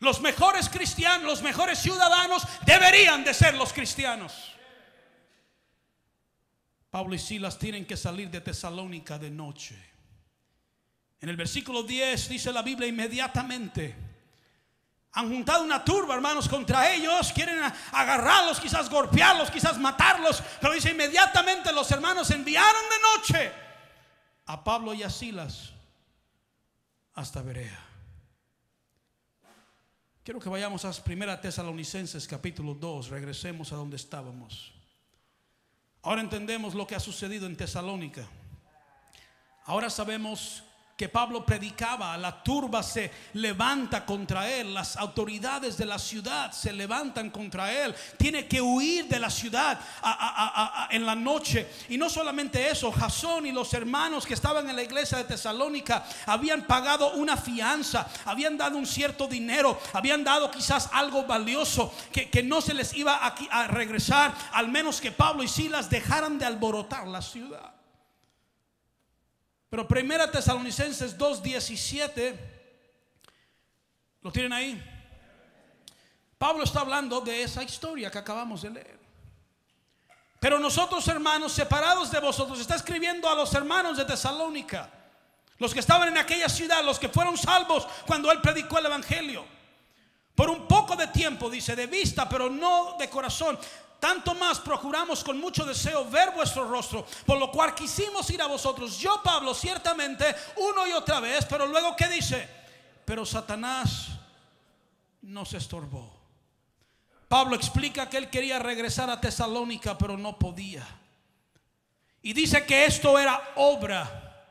Los 0.00 0.20
mejores 0.20 0.68
cristianos, 0.68 1.24
los 1.24 1.42
mejores 1.42 1.78
ciudadanos 1.78 2.42
deberían 2.66 3.24
de 3.24 3.32
ser 3.32 3.54
los 3.54 3.72
cristianos. 3.72 4.52
Pablo 6.90 7.14
y 7.14 7.18
Silas 7.18 7.58
tienen 7.58 7.86
que 7.86 7.96
salir 7.96 8.30
de 8.30 8.40
Tesalónica 8.40 9.18
de 9.18 9.30
noche. 9.30 9.76
En 11.20 11.28
el 11.30 11.36
versículo 11.36 11.82
10 11.82 12.28
dice 12.28 12.52
la 12.52 12.62
Biblia 12.62 12.86
inmediatamente 12.86 13.96
han 15.14 15.28
juntado 15.28 15.62
una 15.62 15.84
turba, 15.84 16.14
hermanos, 16.14 16.48
contra 16.48 16.92
ellos. 16.92 17.32
Quieren 17.32 17.60
agarrarlos, 17.92 18.58
quizás 18.58 18.90
golpearlos, 18.90 19.48
quizás 19.50 19.78
matarlos. 19.78 20.42
Pero 20.60 20.74
dice, 20.74 20.90
inmediatamente 20.90 21.72
los 21.72 21.90
hermanos 21.92 22.30
enviaron 22.32 22.82
de 22.82 22.96
noche 23.38 23.52
a 24.46 24.62
Pablo 24.62 24.92
y 24.92 25.04
a 25.04 25.10
Silas 25.10 25.70
hasta 27.14 27.42
Berea. 27.42 27.80
Quiero 30.24 30.40
que 30.40 30.48
vayamos 30.48 30.84
a 30.84 30.92
Primera 31.04 31.40
Tesalonicenses 31.40 32.26
capítulo 32.26 32.74
2, 32.74 33.08
regresemos 33.08 33.72
a 33.72 33.76
donde 33.76 33.96
estábamos. 33.96 34.72
Ahora 36.02 36.22
entendemos 36.22 36.74
lo 36.74 36.88
que 36.88 36.96
ha 36.96 37.00
sucedido 37.00 37.46
en 37.46 37.56
Tesalónica. 37.56 38.26
Ahora 39.64 39.90
sabemos 39.90 40.64
que 40.96 41.08
Pablo 41.08 41.44
predicaba, 41.44 42.16
la 42.16 42.40
turba 42.40 42.80
se 42.80 43.10
levanta 43.32 44.06
contra 44.06 44.48
él, 44.48 44.72
las 44.72 44.96
autoridades 44.96 45.76
de 45.76 45.86
la 45.86 45.98
ciudad 45.98 46.52
se 46.52 46.72
levantan 46.72 47.30
contra 47.30 47.72
él, 47.72 47.92
tiene 48.16 48.46
que 48.46 48.60
huir 48.60 49.08
de 49.08 49.18
la 49.18 49.28
ciudad 49.28 49.80
en 50.90 51.04
la 51.04 51.16
noche. 51.16 51.68
Y 51.88 51.98
no 51.98 52.08
solamente 52.08 52.70
eso, 52.70 52.92
Jasón 52.92 53.44
y 53.46 53.50
los 53.50 53.74
hermanos 53.74 54.24
que 54.24 54.34
estaban 54.34 54.70
en 54.70 54.76
la 54.76 54.84
iglesia 54.84 55.18
de 55.18 55.24
Tesalónica 55.24 56.04
habían 56.26 56.62
pagado 56.62 57.14
una 57.14 57.36
fianza, 57.36 58.08
habían 58.24 58.56
dado 58.56 58.78
un 58.78 58.86
cierto 58.86 59.26
dinero, 59.26 59.80
habían 59.94 60.22
dado 60.22 60.48
quizás 60.48 60.88
algo 60.92 61.24
valioso 61.24 61.92
que, 62.12 62.30
que 62.30 62.44
no 62.44 62.60
se 62.60 62.72
les 62.72 62.94
iba 62.94 63.16
a, 63.16 63.34
a 63.50 63.66
regresar, 63.66 64.32
al 64.52 64.68
menos 64.68 65.00
que 65.00 65.10
Pablo 65.10 65.42
y 65.42 65.48
Silas 65.48 65.90
dejaran 65.90 66.38
de 66.38 66.44
alborotar 66.44 67.08
la 67.08 67.20
ciudad. 67.20 67.73
Pero 69.74 69.88
Primera 69.88 70.30
Tesalonicenses 70.30 71.18
2:17, 71.18 72.38
¿lo 74.22 74.30
tienen 74.30 74.52
ahí? 74.52 74.80
Pablo 76.38 76.62
está 76.62 76.78
hablando 76.78 77.20
de 77.20 77.42
esa 77.42 77.60
historia 77.60 78.08
que 78.08 78.18
acabamos 78.18 78.62
de 78.62 78.70
leer. 78.70 79.00
Pero 80.38 80.60
nosotros 80.60 81.08
hermanos, 81.08 81.50
separados 81.50 82.12
de 82.12 82.20
vosotros, 82.20 82.60
está 82.60 82.76
escribiendo 82.76 83.28
a 83.28 83.34
los 83.34 83.52
hermanos 83.52 83.96
de 83.96 84.04
Tesalónica, 84.04 84.88
los 85.58 85.74
que 85.74 85.80
estaban 85.80 86.06
en 86.06 86.18
aquella 86.18 86.48
ciudad, 86.48 86.84
los 86.84 87.00
que 87.00 87.08
fueron 87.08 87.36
salvos 87.36 87.88
cuando 88.06 88.30
él 88.30 88.40
predicó 88.40 88.78
el 88.78 88.86
Evangelio. 88.86 89.44
Por 90.36 90.50
un 90.50 90.68
poco 90.68 90.94
de 90.94 91.08
tiempo, 91.08 91.50
dice, 91.50 91.74
de 91.74 91.88
vista, 91.88 92.28
pero 92.28 92.48
no 92.48 92.94
de 92.96 93.10
corazón 93.10 93.58
tanto 94.04 94.34
más 94.34 94.60
procuramos 94.60 95.24
con 95.24 95.40
mucho 95.40 95.64
deseo 95.64 96.04
ver 96.10 96.30
vuestro 96.32 96.68
rostro, 96.68 97.06
por 97.24 97.38
lo 97.38 97.50
cual 97.50 97.74
quisimos 97.74 98.28
ir 98.28 98.42
a 98.42 98.46
vosotros. 98.46 98.98
Yo, 98.98 99.22
Pablo, 99.24 99.54
ciertamente, 99.54 100.26
uno 100.56 100.86
y 100.86 100.92
otra 100.92 101.20
vez, 101.20 101.46
pero 101.46 101.66
luego, 101.66 101.96
¿qué 101.96 102.06
dice? 102.08 102.46
Pero 103.06 103.24
Satanás 103.24 104.08
nos 105.22 105.54
estorbó. 105.54 106.20
Pablo 107.28 107.56
explica 107.56 108.10
que 108.10 108.18
él 108.18 108.28
quería 108.28 108.58
regresar 108.58 109.08
a 109.08 109.22
Tesalónica, 109.22 109.96
pero 109.96 110.18
no 110.18 110.38
podía. 110.38 110.86
Y 112.20 112.34
dice 112.34 112.66
que 112.66 112.84
esto 112.84 113.18
era 113.18 113.54
obra 113.56 114.46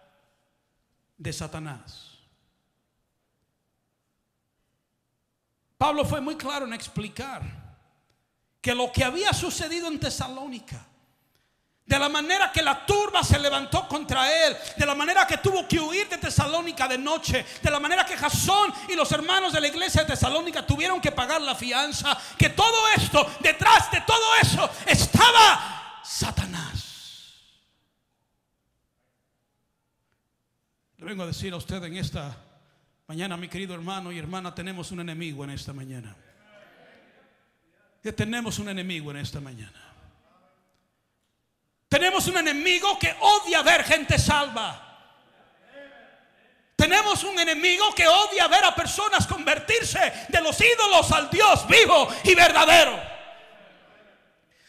de 1.16 1.32
Satanás. 1.32 2.18
Pablo 5.78 6.04
fue 6.06 6.22
muy 6.22 6.38
claro 6.38 6.66
en 6.66 6.74
explicar 6.74 7.63
que 8.64 8.74
lo 8.74 8.94
que 8.94 9.04
había 9.04 9.34
sucedido 9.34 9.90
en 9.90 10.00
Tesalónica, 10.00 10.88
de 11.86 12.00
la 12.00 12.08
manera 12.08 12.50
que 12.50 12.62
la 12.62 12.86
turba 12.86 13.22
se 13.22 13.38
levantó 13.38 13.90
contra 13.90 14.32
él, 14.32 14.56
de 14.78 14.86
la 14.86 14.96
manera 14.96 15.28
que 15.28 15.40
tuvo 15.40 15.68
que 15.68 15.82
huir 15.82 16.08
de 16.08 16.18
Tesalónica 16.18 16.88
de 16.88 16.98
noche, 16.98 17.46
de 17.62 17.70
la 17.70 17.82
manera 17.82 18.06
que 18.06 18.16
Jasón 18.16 18.74
y 18.88 18.96
los 18.96 19.12
hermanos 19.12 19.52
de 19.52 19.60
la 19.60 19.68
iglesia 19.68 20.04
de 20.04 20.12
Tesalónica 20.12 20.66
tuvieron 20.66 21.02
que 21.02 21.12
pagar 21.12 21.42
la 21.42 21.56
fianza, 21.56 22.18
que 22.38 22.52
todo 22.52 22.88
esto, 22.96 23.30
detrás 23.42 23.92
de 23.92 24.00
todo 24.00 24.36
eso, 24.42 24.70
estaba 24.86 26.00
Satanás. 26.02 27.34
Le 31.00 31.06
vengo 31.06 31.24
a 31.24 31.28
decir 31.28 31.52
a 31.52 31.58
usted 31.58 31.84
en 31.84 31.98
esta 31.98 32.34
mañana, 33.08 33.36
mi 33.36 33.50
querido 33.50 33.74
hermano 33.74 34.10
y 34.14 34.20
hermana, 34.20 34.56
tenemos 34.56 34.90
un 34.92 35.02
enemigo 35.02 35.44
en 35.44 35.50
esta 35.50 35.74
mañana 35.74 36.16
que 38.04 38.12
tenemos 38.12 38.60
un 38.60 38.68
enemigo 38.68 39.12
en 39.12 39.18
esta 39.18 39.40
mañana. 39.40 39.82
Tenemos 41.88 42.28
un 42.28 42.38
enemigo 42.38 43.00
que 43.00 43.16
odia 43.22 43.62
ver 43.62 43.86
gente 43.86 44.20
salva. 44.20 44.80
Tenemos 46.76 47.24
un 47.24 47.40
enemigo 47.40 47.96
que 47.96 48.06
odia 48.06 48.50
ver 48.50 48.66
a 48.66 48.76
personas 48.76 49.26
convertirse 49.26 50.26
de 50.28 50.42
los 50.42 50.60
ídolos 50.60 51.10
al 51.14 51.30
Dios 51.30 51.66
vivo 51.68 52.10
y 52.26 52.36
verdadero. 52.36 53.00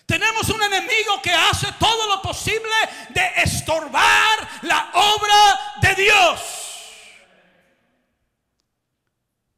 Tenemos 0.06 0.48
un 0.50 0.62
enemigo 0.62 1.20
que 1.20 1.32
hace 1.32 1.72
todo 1.72 2.06
lo 2.06 2.22
posible 2.22 2.70
de 3.08 3.42
estorbar 3.42 4.48
la 4.62 4.90
obra 4.92 5.72
de 5.80 5.94
Dios. 6.04 6.63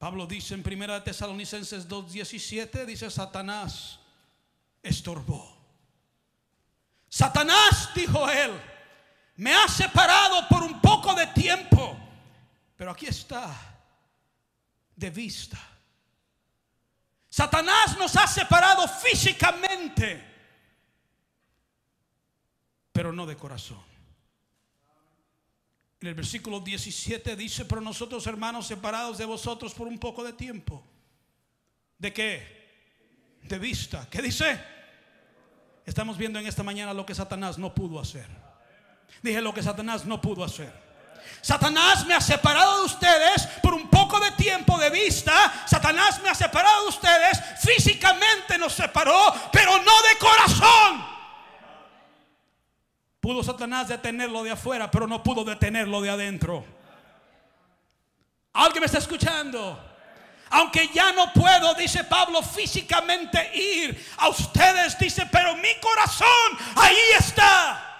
Pablo 0.06 0.24
dice 0.24 0.54
en 0.54 0.62
1 0.64 1.02
Tesalonicenses 1.02 1.88
2:17, 1.88 2.86
dice 2.86 3.10
Satanás 3.10 3.98
estorbó. 4.80 5.58
Satanás, 7.08 7.90
dijo 7.92 8.30
él, 8.30 8.52
me 9.34 9.52
ha 9.52 9.66
separado 9.66 10.46
por 10.48 10.62
un 10.62 10.80
poco 10.80 11.12
de 11.12 11.26
tiempo, 11.26 11.98
pero 12.76 12.92
aquí 12.92 13.06
está, 13.06 13.52
de 14.94 15.10
vista. 15.10 15.58
Satanás 17.28 17.98
nos 17.98 18.14
ha 18.14 18.28
separado 18.28 18.86
físicamente, 18.86 20.24
pero 22.92 23.12
no 23.12 23.26
de 23.26 23.36
corazón. 23.36 23.95
En 26.00 26.08
el 26.08 26.14
versículo 26.14 26.60
17 26.60 27.36
dice, 27.36 27.64
pero 27.64 27.80
nosotros 27.80 28.26
hermanos 28.26 28.66
separados 28.66 29.16
de 29.18 29.24
vosotros 29.24 29.72
por 29.72 29.86
un 29.86 29.98
poco 29.98 30.22
de 30.22 30.34
tiempo. 30.34 30.84
¿De 31.96 32.12
qué? 32.12 33.40
De 33.42 33.58
vista. 33.58 34.06
¿Qué 34.10 34.20
dice? 34.20 34.60
Estamos 35.86 36.18
viendo 36.18 36.38
en 36.38 36.46
esta 36.46 36.62
mañana 36.62 36.92
lo 36.92 37.06
que 37.06 37.14
Satanás 37.14 37.56
no 37.56 37.74
pudo 37.74 37.98
hacer. 37.98 38.26
Dije 39.22 39.40
lo 39.40 39.54
que 39.54 39.62
Satanás 39.62 40.04
no 40.04 40.20
pudo 40.20 40.44
hacer. 40.44 40.72
Satanás 41.40 42.06
me 42.06 42.14
ha 42.14 42.20
separado 42.20 42.80
de 42.80 42.86
ustedes 42.86 43.46
por 43.62 43.72
un 43.72 43.88
poco 43.88 44.20
de 44.20 44.32
tiempo 44.32 44.78
de 44.78 44.90
vista. 44.90 45.64
Satanás 45.66 46.20
me 46.22 46.28
ha 46.28 46.34
separado 46.34 46.82
de 46.82 46.88
ustedes. 46.88 47.40
Físicamente 47.60 48.58
nos 48.58 48.74
separó, 48.74 49.32
pero 49.50 49.78
no 49.78 50.02
de 50.02 50.18
corazón. 50.18 51.15
Pudo 53.26 53.42
Satanás 53.42 53.88
detenerlo 53.88 54.44
de 54.44 54.52
afuera, 54.52 54.88
pero 54.88 55.08
no 55.08 55.20
pudo 55.20 55.42
detenerlo 55.42 56.00
de 56.00 56.10
adentro. 56.10 56.64
¿Alguien 58.52 58.82
me 58.82 58.86
está 58.86 58.98
escuchando? 58.98 59.84
Aunque 60.50 60.90
ya 60.94 61.10
no 61.10 61.32
puedo, 61.32 61.74
dice 61.74 62.04
Pablo, 62.04 62.40
físicamente 62.40 63.50
ir 63.52 64.06
a 64.18 64.28
ustedes, 64.28 64.96
dice, 64.96 65.26
pero 65.32 65.56
mi 65.56 65.74
corazón 65.82 66.28
ahí 66.76 66.96
está. 67.18 67.96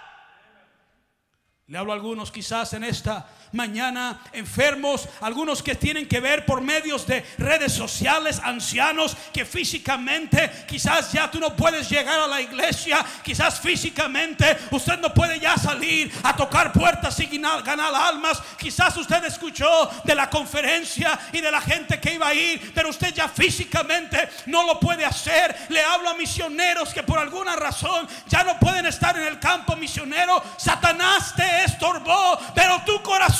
Le 1.66 1.76
hablo 1.76 1.90
a 1.90 1.96
algunos 1.96 2.30
quizás 2.30 2.74
en 2.74 2.84
esta 2.84 3.28
mañana 3.52 4.20
enfermos, 4.32 5.08
algunos 5.20 5.62
que 5.62 5.74
tienen 5.74 6.06
que 6.06 6.20
ver 6.20 6.44
por 6.44 6.60
medios 6.60 7.06
de 7.06 7.24
redes 7.38 7.72
sociales, 7.72 8.40
ancianos 8.42 9.16
que 9.32 9.44
físicamente 9.44 10.50
quizás 10.66 11.12
ya 11.12 11.30
tú 11.30 11.40
no 11.40 11.54
puedes 11.54 11.88
llegar 11.88 12.20
a 12.20 12.26
la 12.26 12.40
iglesia, 12.40 13.04
quizás 13.22 13.60
físicamente 13.60 14.56
usted 14.70 14.98
no 14.98 15.12
puede 15.12 15.38
ya 15.38 15.56
salir 15.56 16.12
a 16.22 16.34
tocar 16.34 16.72
puertas 16.72 17.18
y 17.20 17.26
ganar 17.26 17.94
almas, 17.94 18.42
quizás 18.58 18.96
usted 18.96 19.24
escuchó 19.24 19.90
de 20.04 20.14
la 20.14 20.28
conferencia 20.28 21.18
y 21.32 21.40
de 21.40 21.50
la 21.50 21.60
gente 21.60 22.00
que 22.00 22.14
iba 22.14 22.28
a 22.28 22.34
ir, 22.34 22.72
pero 22.74 22.90
usted 22.90 23.12
ya 23.14 23.28
físicamente 23.28 24.28
no 24.46 24.64
lo 24.66 24.80
puede 24.80 25.04
hacer. 25.04 25.54
Le 25.68 25.82
hablo 25.82 26.10
a 26.10 26.14
misioneros 26.14 26.92
que 26.92 27.02
por 27.02 27.18
alguna 27.18 27.56
razón 27.56 28.08
ya 28.28 28.44
no 28.44 28.58
pueden 28.58 28.86
estar 28.86 29.16
en 29.16 29.26
el 29.26 29.38
campo 29.38 29.76
misionero. 29.76 30.42
Satanás 30.56 31.34
te 31.36 31.64
estorbó, 31.64 32.38
pero 32.54 32.82
tu 32.84 33.02
corazón 33.02 33.35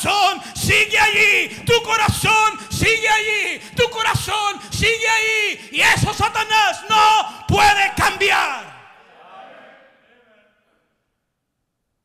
sigue 0.55 0.99
allí, 0.99 1.65
tu 1.65 1.83
corazón 1.83 2.59
sigue 2.71 3.09
allí, 3.09 3.61
tu 3.77 3.89
corazón 3.91 4.61
sigue 4.71 5.09
allí. 5.09 5.69
Y 5.73 5.81
eso 5.81 6.13
Satanás 6.13 6.85
no 6.89 7.47
puede 7.47 7.93
cambiar. 7.97 8.77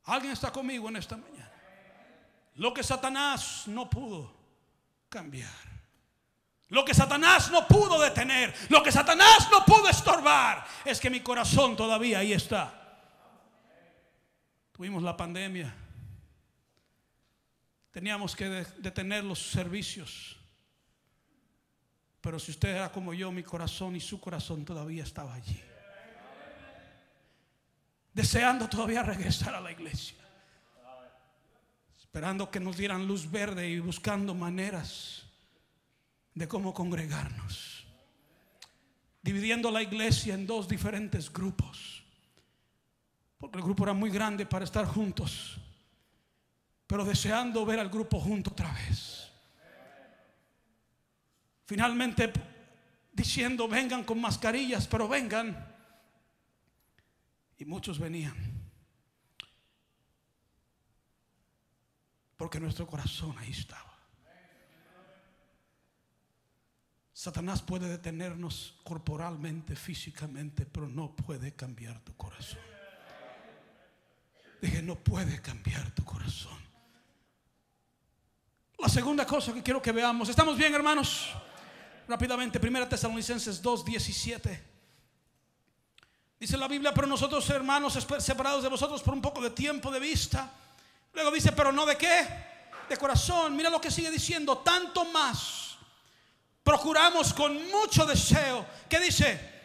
Alguien 0.05 0.33
está 0.33 0.51
conmigo 0.51 0.89
en 0.89 0.97
esta 0.97 1.15
mañana. 1.15 1.51
Lo 2.55 2.73
que 2.73 2.83
Satanás 2.83 3.63
no 3.67 3.89
pudo 3.89 4.33
cambiar. 5.09 5.71
Lo 6.69 6.85
que 6.85 6.93
Satanás 6.93 7.51
no 7.51 7.67
pudo 7.67 7.99
detener, 7.99 8.53
lo 8.69 8.81
que 8.81 8.93
Satanás 8.93 9.49
no 9.51 9.65
pudo 9.65 9.89
estorbar, 9.89 10.65
es 10.85 11.01
que 11.01 11.09
mi 11.09 11.19
corazón 11.19 11.75
todavía 11.75 12.19
ahí 12.19 12.31
está. 12.31 12.73
Tuvimos 14.71 15.03
la 15.03 15.17
pandemia. 15.17 15.75
Teníamos 17.91 18.35
que 18.35 18.47
detener 18.77 19.23
los 19.23 19.39
servicios. 19.51 20.37
Pero 22.21 22.39
si 22.39 22.51
usted 22.51 22.69
era 22.69 22.91
como 22.91 23.13
yo, 23.13 23.31
mi 23.31 23.43
corazón 23.43 23.95
y 23.95 23.99
su 23.99 24.19
corazón 24.19 24.63
todavía 24.63 25.03
estaba 25.03 25.33
allí. 25.33 25.59
Deseando 28.13 28.67
todavía 28.67 29.03
regresar 29.03 29.55
a 29.55 29.61
la 29.61 29.71
iglesia. 29.71 30.17
Esperando 31.97 32.49
que 32.49 32.59
nos 32.59 32.77
dieran 32.77 33.07
luz 33.07 33.29
verde 33.29 33.69
y 33.69 33.79
buscando 33.79 34.33
maneras 34.33 35.23
de 36.33 36.47
cómo 36.47 36.73
congregarnos. 36.73 37.85
Dividiendo 39.21 39.71
la 39.71 39.81
iglesia 39.81 40.33
en 40.33 40.47
dos 40.47 40.67
diferentes 40.67 41.31
grupos 41.31 42.01
porque 43.41 43.57
el 43.57 43.63
grupo 43.63 43.83
era 43.83 43.93
muy 43.93 44.11
grande 44.11 44.45
para 44.45 44.63
estar 44.63 44.85
juntos, 44.85 45.57
pero 46.91 47.05
deseando 47.05 47.65
ver 47.65 47.79
al 47.79 47.87
grupo 47.87 48.19
junto 48.19 48.49
otra 48.49 48.69
vez. 48.73 49.31
Finalmente 51.63 52.33
diciendo, 53.13 53.65
vengan 53.69 54.03
con 54.03 54.19
mascarillas, 54.19 54.87
pero 54.87 55.07
vengan. 55.07 55.73
Y 57.57 57.63
muchos 57.63 57.97
venían. 57.97 58.35
Porque 62.35 62.59
nuestro 62.59 62.85
corazón 62.85 63.37
ahí 63.37 63.51
estaba. 63.51 63.97
Satanás 67.13 67.61
puede 67.61 67.87
detenernos 67.87 68.81
corporalmente, 68.83 69.77
físicamente, 69.77 70.65
pero 70.65 70.89
no 70.89 71.15
puede 71.15 71.55
cambiar 71.55 72.01
tu 72.01 72.13
corazón. 72.17 72.59
Dije, 74.61 74.81
no 74.81 75.01
puede 75.01 75.41
cambiar 75.41 75.89
tu 75.95 76.03
corazón. 76.03 76.70
La 78.81 78.89
segunda 78.89 79.27
cosa 79.27 79.53
que 79.53 79.61
quiero 79.61 79.79
que 79.79 79.91
veamos, 79.91 80.27
¿estamos 80.27 80.57
bien 80.57 80.73
hermanos? 80.73 81.29
Rápidamente, 82.07 82.59
Primera 82.59 82.89
Tesalonicenses 82.89 83.61
2, 83.61 83.85
17. 83.85 84.63
Dice 86.39 86.57
la 86.57 86.67
Biblia, 86.67 86.91
pero 86.91 87.05
nosotros 87.05 87.47
hermanos 87.51 87.95
separados 88.17 88.63
de 88.63 88.69
vosotros 88.69 89.03
por 89.03 89.13
un 89.13 89.21
poco 89.21 89.39
de 89.39 89.51
tiempo 89.51 89.91
de 89.91 89.99
vista. 89.99 90.51
Luego 91.13 91.29
dice, 91.29 91.51
pero 91.51 91.71
no 91.71 91.85
de 91.85 91.95
qué? 91.95 92.27
De 92.89 92.97
corazón. 92.97 93.55
Mira 93.55 93.69
lo 93.69 93.79
que 93.79 93.91
sigue 93.91 94.09
diciendo, 94.09 94.57
tanto 94.57 95.05
más. 95.05 95.77
Procuramos 96.63 97.35
con 97.35 97.69
mucho 97.69 98.03
deseo. 98.07 98.65
¿Qué 98.89 98.99
dice? 98.99 99.60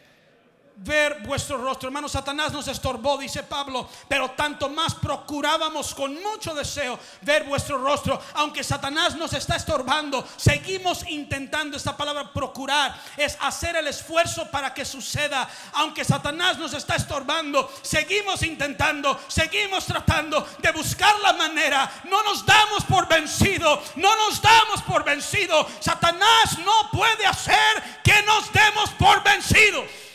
Ver 0.77 1.21
vuestro 1.23 1.57
rostro. 1.59 1.89
Hermano, 1.89 2.09
Satanás 2.09 2.53
nos 2.53 2.69
estorbó, 2.69 3.17
dice 3.17 3.43
Pablo, 3.43 3.89
pero 4.09 4.31
tanto 4.33 4.69
más 4.69 4.95
procurábamos 4.95 5.95
con 5.95 6.21
mucho 6.23 6.55
deseo 6.55 6.99
ver 7.23 7.45
vuestro 7.45 7.79
rostro. 7.79 8.21
Aunque 8.35 8.62
Satanás 8.62 9.15
nos 9.15 9.33
está 9.33 9.57
estorbando, 9.57 10.27
seguimos 10.37 11.07
intentando. 11.09 11.77
Esta 11.77 11.97
palabra 11.97 12.33
procurar 12.33 12.99
es 13.17 13.37
hacer 13.41 13.77
el 13.77 13.87
esfuerzo 13.87 14.51
para 14.51 14.75
que 14.75 14.85
suceda. 14.85 15.49
Aunque 15.75 16.05
Satanás 16.05 16.59
nos 16.59 16.75
está 16.75 16.97
estorbando, 16.97 17.73
seguimos 17.83 18.43
intentando, 18.43 19.19
seguimos 19.29 19.87
tratando 19.87 20.47
de 20.59 20.73
buscar 20.73 21.19
la 21.21 21.33
manera. 21.33 21.91
No 22.05 22.23
nos 22.23 22.45
damos 22.45 22.85
por 22.85 23.09
vencido, 23.09 23.83
no 23.97 24.15
nos 24.17 24.43
damos 24.43 24.83
por 24.83 25.05
vencido. 25.05 25.67
Satanás 25.81 26.59
no 26.59 26.91
puede 26.91 27.27
hacer 27.27 28.03
que 28.05 28.23
nos 28.23 28.53
demos 28.53 28.91
por 28.91 29.23
vencidos 29.23 30.06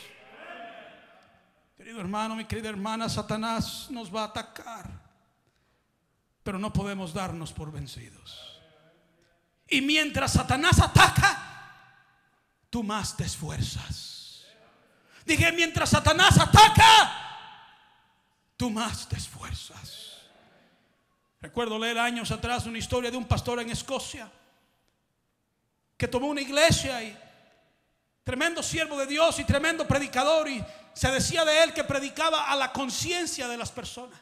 hermano, 2.00 2.36
mi 2.36 2.46
querida 2.46 2.70
hermana, 2.70 3.10
Satanás 3.10 3.88
nos 3.90 4.14
va 4.14 4.22
a 4.22 4.26
atacar. 4.26 4.90
Pero 6.44 6.58
no 6.58 6.72
podemos 6.72 7.14
darnos 7.14 7.52
por 7.54 7.72
vencidos. 7.72 8.60
Y 9.68 9.82
mientras 9.82 10.34
Satanás 10.34 10.80
ataca, 10.80 11.52
tú 12.70 12.84
más 12.84 13.16
te 13.16 13.24
esfuerzas. 13.24 14.46
Dije, 15.26 15.52
mientras 15.52 15.90
Satanás 15.90 16.38
ataca, 16.40 17.12
tú 18.58 18.70
más 18.70 19.08
te 19.08 19.18
esfuerzas. 19.18 20.18
Recuerdo 21.40 21.80
leer 21.80 21.98
años 21.98 22.32
atrás 22.32 22.66
una 22.66 22.78
historia 22.78 23.10
de 23.10 23.18
un 23.18 23.26
pastor 23.26 23.60
en 23.60 23.70
Escocia 23.70 24.30
que 25.98 26.08
tomó 26.08 26.28
una 26.28 26.42
iglesia 26.42 27.04
y 27.04 27.18
tremendo 28.24 28.62
siervo 28.62 28.98
de 28.98 29.08
Dios 29.08 29.40
y 29.40 29.44
tremendo 29.44 29.88
predicador 29.88 30.50
y 30.50 30.64
se 30.94 31.12
decía 31.12 31.46
de 31.46 31.64
él 31.64 31.74
que 31.74 31.84
predicaba 31.84 32.52
a 32.52 32.56
la 32.56 32.72
conciencia 32.72 33.48
de 33.48 33.58
las 33.58 33.72
personas. 33.72 34.20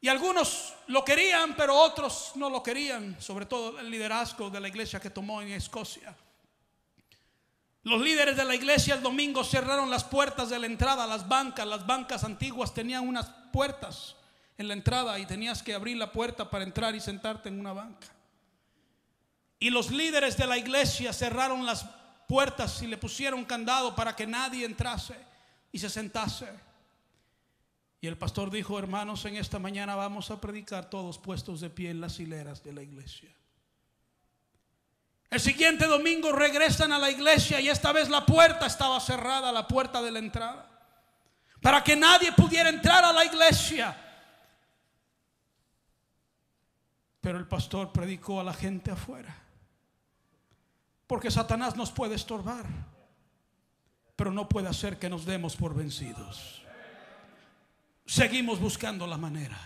Y 0.00 0.08
algunos 0.08 0.74
lo 0.88 1.04
querían, 1.04 1.56
pero 1.56 1.74
otros 1.74 2.32
no 2.34 2.50
lo 2.50 2.62
querían, 2.62 3.16
sobre 3.20 3.46
todo 3.46 3.78
el 3.80 3.90
liderazgo 3.90 4.50
de 4.50 4.60
la 4.60 4.68
iglesia 4.68 5.00
que 5.00 5.08
tomó 5.08 5.40
en 5.40 5.48
Escocia. 5.52 6.14
Los 7.84 8.02
líderes 8.02 8.36
de 8.36 8.44
la 8.44 8.54
iglesia 8.54 8.94
el 8.94 9.02
domingo 9.02 9.44
cerraron 9.44 9.90
las 9.90 10.04
puertas 10.04 10.50
de 10.50 10.58
la 10.58 10.66
entrada, 10.66 11.06
las 11.06 11.26
bancas, 11.26 11.66
las 11.66 11.86
bancas 11.86 12.24
antiguas 12.24 12.74
tenían 12.74 13.06
unas 13.08 13.30
puertas 13.52 14.16
en 14.56 14.68
la 14.68 14.74
entrada 14.74 15.18
y 15.18 15.26
tenías 15.26 15.62
que 15.62 15.74
abrir 15.74 15.96
la 15.96 16.12
puerta 16.12 16.48
para 16.48 16.64
entrar 16.64 16.94
y 16.94 17.00
sentarte 17.00 17.48
en 17.48 17.60
una 17.60 17.72
banca. 17.72 18.08
Y 19.58 19.70
los 19.70 19.90
líderes 19.90 20.36
de 20.36 20.46
la 20.46 20.58
iglesia 20.58 21.12
cerraron 21.12 21.64
las 21.64 21.86
puertas 22.26 22.82
y 22.82 22.86
le 22.86 22.96
pusieron 22.96 23.44
candado 23.44 23.94
para 23.94 24.14
que 24.14 24.26
nadie 24.26 24.64
entrase 24.64 25.14
y 25.72 25.78
se 25.78 25.90
sentase. 25.90 26.48
Y 28.00 28.06
el 28.06 28.18
pastor 28.18 28.50
dijo, 28.50 28.78
hermanos, 28.78 29.24
en 29.24 29.36
esta 29.36 29.58
mañana 29.58 29.96
vamos 29.96 30.30
a 30.30 30.40
predicar 30.40 30.90
todos 30.90 31.18
puestos 31.18 31.60
de 31.60 31.70
pie 31.70 31.90
en 31.90 32.00
las 32.00 32.20
hileras 32.20 32.62
de 32.62 32.72
la 32.72 32.82
iglesia. 32.82 33.34
El 35.30 35.40
siguiente 35.40 35.86
domingo 35.86 36.30
regresan 36.30 36.92
a 36.92 36.98
la 36.98 37.10
iglesia 37.10 37.60
y 37.60 37.68
esta 37.68 37.92
vez 37.92 38.08
la 38.08 38.24
puerta 38.24 38.66
estaba 38.66 39.00
cerrada, 39.00 39.50
la 39.50 39.66
puerta 39.66 40.00
de 40.00 40.12
la 40.12 40.18
entrada, 40.18 40.70
para 41.60 41.82
que 41.82 41.96
nadie 41.96 42.30
pudiera 42.32 42.68
entrar 42.68 43.04
a 43.04 43.12
la 43.12 43.24
iglesia. 43.24 43.96
Pero 47.20 47.38
el 47.38 47.48
pastor 47.48 47.90
predicó 47.90 48.38
a 48.38 48.44
la 48.44 48.52
gente 48.52 48.90
afuera. 48.90 49.43
Porque 51.14 51.30
Satanás 51.30 51.76
nos 51.76 51.92
puede 51.92 52.16
estorbar, 52.16 52.66
pero 54.16 54.32
no 54.32 54.48
puede 54.48 54.66
hacer 54.66 54.98
que 54.98 55.08
nos 55.08 55.24
demos 55.24 55.54
por 55.54 55.72
vencidos. 55.72 56.60
Seguimos 58.04 58.58
buscando 58.58 59.06
la 59.06 59.16
manera. 59.16 59.56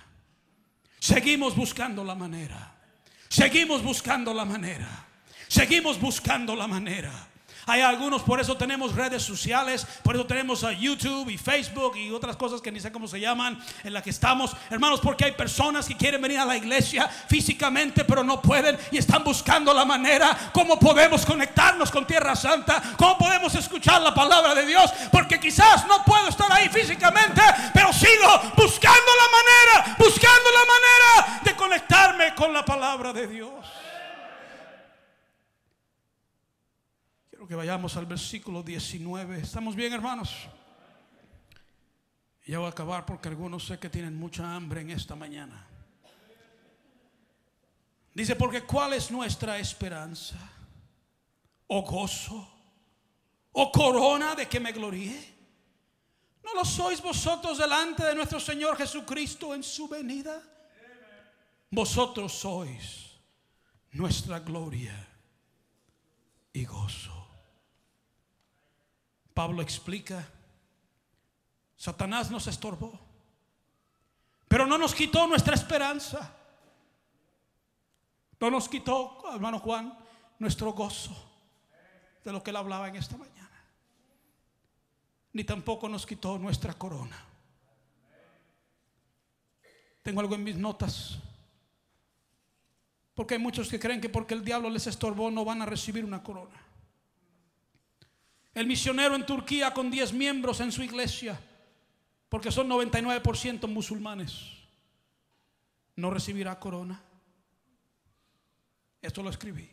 Seguimos 0.99 1.57
buscando 1.57 2.05
la 2.05 2.15
manera. 2.15 2.77
Seguimos 3.31 3.83
buscando 3.83 4.35
la 4.35 4.45
manera. 4.45 5.07
Seguimos 5.49 5.99
buscando 5.99 6.55
la 6.55 6.67
manera. 6.67 7.15
Hay 7.69 7.83
algunos, 7.83 8.23
por 8.23 8.41
eso 8.41 8.57
tenemos 8.57 8.95
redes 8.95 9.23
sociales, 9.23 9.87
por 10.03 10.15
eso 10.15 10.25
tenemos 10.25 10.65
a 10.65 10.73
YouTube 10.73 11.29
y 11.29 11.37
Facebook 11.37 11.99
y 11.99 12.11
otras 12.11 12.35
cosas 12.35 12.63
que 12.63 12.73
ni 12.73 12.81
sé 12.81 12.91
cómo 12.91 13.07
se 13.07 13.21
llaman 13.21 13.63
en 13.85 13.93
las 13.93 14.03
que 14.03 14.09
estamos. 14.09 14.57
Hermanos, 14.71 15.01
porque 15.01 15.27
hay 15.27 15.33
personas 15.33 15.87
que 15.87 15.95
quieren 15.95 16.23
venir 16.23 16.39
a 16.39 16.47
la 16.47 16.57
iglesia 16.57 17.07
físicamente, 17.07 18.07
pero 18.07 18.25
no 18.25 18.41
pueden 18.41 18.79
y 18.91 18.97
están 18.97 19.23
buscando 19.23 19.75
la 19.75 19.85
manera 19.85 20.51
cómo 20.51 20.79
podemos 20.79 21.27
conectarnos 21.27 21.91
con 21.91 22.07
Tierra 22.07 22.35
Santa, 22.35 22.83
cómo 22.97 23.19
podemos 23.19 23.55
escuchar 23.55 24.01
la 24.01 24.15
palabra 24.15 24.55
de 24.55 24.65
Dios, 24.65 24.91
porque 25.13 25.39
quizás 25.39 25.87
no 25.87 26.03
puedo 26.07 26.27
estar 26.29 26.51
ahí 26.51 26.71
físicamente, 26.71 27.43
pero 27.75 27.93
sigo 27.93 28.41
buscando 28.57 29.11
la 29.21 29.83
manera, 29.85 29.97
buscando 29.99 30.51
la 30.53 30.65
manera 30.73 31.41
de 31.45 31.55
conectarme 31.55 32.35
con 32.35 32.51
la 32.51 32.65
palabra 32.65 33.13
de 33.13 33.27
Dios. 33.27 33.51
Que 37.49 37.55
vayamos 37.55 37.97
al 37.97 38.05
versículo 38.05 38.63
19. 38.63 39.41
¿Estamos 39.41 39.75
bien, 39.75 39.95
hermanos? 39.95 40.35
Ya 42.47 42.59
voy 42.59 42.67
a 42.67 42.71
acabar 42.71 43.07
porque 43.07 43.29
algunos 43.29 43.65
sé 43.65 43.79
que 43.79 43.89
tienen 43.89 44.15
mucha 44.15 44.55
hambre 44.55 44.83
en 44.83 44.91
esta 44.91 45.17
mañana. 45.17 45.67
Dice, 48.13 48.37
porque 48.37 48.65
¿cuál 48.65 48.93
es 48.93 49.11
nuestra 49.11 49.59
esperanza? 49.59 50.37
¿O 51.69 51.81
gozo? 51.83 52.47
¿O 53.53 53.73
corona 53.73 54.35
de 54.35 54.47
que 54.47 54.61
me 54.61 54.73
gloríe? 54.73 55.35
¿No 56.45 56.53
lo 56.53 56.67
sois 56.67 57.01
vosotros 57.01 57.57
delante 57.57 58.05
de 58.05 58.15
nuestro 58.15 58.41
Señor 58.41 58.77
Jesucristo 58.77 59.55
en 59.55 59.63
su 59.63 59.89
venida? 59.89 60.43
Vosotros 61.71 62.31
sois 62.31 63.19
nuestra 63.93 64.41
gloria 64.41 65.09
y 66.53 66.67
gozo. 66.67 67.28
Pablo 69.39 69.63
explica, 69.63 70.29
Satanás 71.77 72.29
nos 72.29 72.49
estorbó, 72.49 72.99
pero 74.49 74.67
no 74.67 74.77
nos 74.77 74.93
quitó 74.93 75.29
nuestra 75.29 75.55
esperanza. 75.55 76.35
No 78.41 78.51
nos 78.51 78.69
quitó, 78.69 79.23
hermano 79.33 79.61
Juan, 79.61 79.97
nuestro 80.41 80.73
gozo 80.73 81.15
de 82.25 82.33
lo 82.33 82.43
que 82.43 82.51
él 82.51 82.57
hablaba 82.57 82.89
en 82.89 82.97
esta 82.97 83.17
mañana. 83.17 83.65
Ni 85.33 85.45
tampoco 85.45 85.89
nos 85.89 86.05
quitó 86.05 86.37
nuestra 86.37 86.75
corona. 86.75 87.25
Tengo 90.03 90.19
algo 90.19 90.35
en 90.35 90.43
mis 90.43 90.57
notas. 90.57 91.17
Porque 93.15 93.35
hay 93.35 93.41
muchos 93.41 93.69
que 93.69 93.79
creen 93.79 94.01
que 94.01 94.09
porque 94.09 94.35
el 94.35 94.45
diablo 94.45 94.69
les 94.69 94.89
estorbó 94.89 95.31
no 95.31 95.45
van 95.45 95.63
a 95.63 95.67
recibir 95.67 96.05
una 96.05 96.25
corona. 96.25 96.68
El 98.59 98.67
misionero 98.67 99.15
en 99.15 99.25
Turquía 99.25 99.73
con 99.73 99.89
10 99.89 100.15
miembros 100.15 100.59
en 100.59 100.73
su 100.73 100.83
iglesia, 100.83 101.39
porque 102.29 102.51
son 102.51 102.69
99% 102.69 103.69
musulmanes, 103.69 104.33
no 105.95 106.11
recibirá 106.11 106.59
corona. 106.59 107.01
Esto 109.01 109.23
lo 109.23 109.31
escribí. 109.31 109.71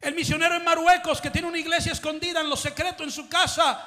El 0.00 0.14
misionero 0.14 0.54
en 0.54 0.64
Marruecos 0.64 1.20
que 1.20 1.28
tiene 1.28 1.48
una 1.48 1.58
iglesia 1.58 1.92
escondida 1.92 2.40
en 2.40 2.48
lo 2.48 2.56
secreto 2.56 3.04
en 3.04 3.10
su 3.10 3.28
casa, 3.28 3.86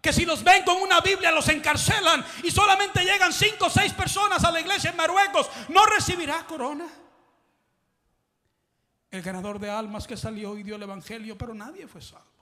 que 0.00 0.12
si 0.12 0.24
los 0.24 0.44
ven 0.44 0.62
con 0.62 0.80
una 0.80 1.00
Biblia 1.00 1.32
los 1.32 1.48
encarcelan 1.48 2.24
y 2.44 2.52
solamente 2.52 3.02
llegan 3.02 3.32
cinco 3.32 3.66
o 3.66 3.70
seis 3.70 3.92
personas 3.94 4.44
a 4.44 4.52
la 4.52 4.60
iglesia 4.60 4.90
en 4.90 4.96
Marruecos, 4.96 5.50
no 5.70 5.84
recibirá 5.86 6.46
corona. 6.46 6.86
El 9.10 9.22
ganador 9.22 9.58
de 9.58 9.70
almas 9.70 10.06
que 10.06 10.16
salió 10.16 10.56
y 10.56 10.62
dio 10.62 10.76
el 10.76 10.84
evangelio, 10.84 11.36
pero 11.36 11.52
nadie 11.52 11.88
fue 11.88 12.00
salvo, 12.00 12.35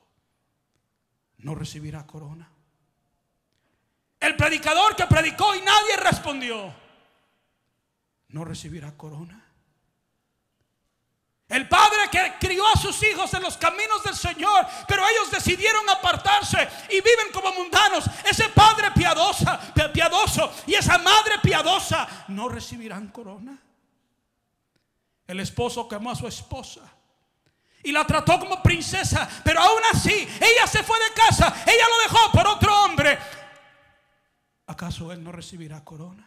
no 1.45 1.55
recibirá 1.55 2.07
corona. 2.07 2.51
El 4.19 4.35
predicador 4.35 4.97
que 4.97 5.07
predicó 5.07 5.55
y 5.55 5.61
nadie 5.61 5.97
respondió, 5.99 6.75
no 8.29 8.45
recibirá 8.45 8.97
corona. 8.97 9.41
El 11.47 11.69
padre 11.69 12.09
que 12.11 12.35
crió 12.41 12.67
a 12.67 12.79
sus 12.79 13.01
hijos 13.03 13.33
en 13.35 13.43
los 13.43 13.59
caminos 13.59 14.03
del 14.03 14.17
Señor, 14.17 14.67
pero 14.89 15.03
ellos 15.07 15.31
decidieron 15.31 15.89
apartarse 15.91 16.67
y 16.89 16.95
viven 16.95 17.31
como 17.33 17.53
mundanos. 17.53 18.07
Ese 18.25 18.49
padre 18.49 18.91
piadosa, 18.93 19.61
piadoso 19.93 20.51
y 20.67 20.75
esa 20.75 20.97
madre 20.97 21.39
piadosa 21.43 22.25
no 22.29 22.49
recibirán 22.49 23.09
corona. 23.09 23.63
El 25.27 25.41
esposo 25.41 25.87
que 25.87 25.97
amó 25.97 26.11
a 26.11 26.17
su 26.17 26.27
esposa 26.27 26.94
y 27.85 27.93
la 27.93 28.07
trató 28.07 28.41
como 28.41 28.63
princesa, 28.63 29.29
pero 29.45 29.61
aún 29.61 29.83
así 29.93 30.13
ella 30.13 30.67
se 30.67 30.83
fue 30.83 30.99
de 30.99 31.15
casa, 31.15 31.63
ella 31.67 31.85
lo 31.89 32.03
dejó 32.03 32.33
por 32.33 32.47
otro 32.47 32.85
hombre. 32.85 33.19
¿Acaso 34.67 35.13
él 35.13 35.23
no 35.23 35.31
recibirá 35.31 35.85
corona? 35.85 36.27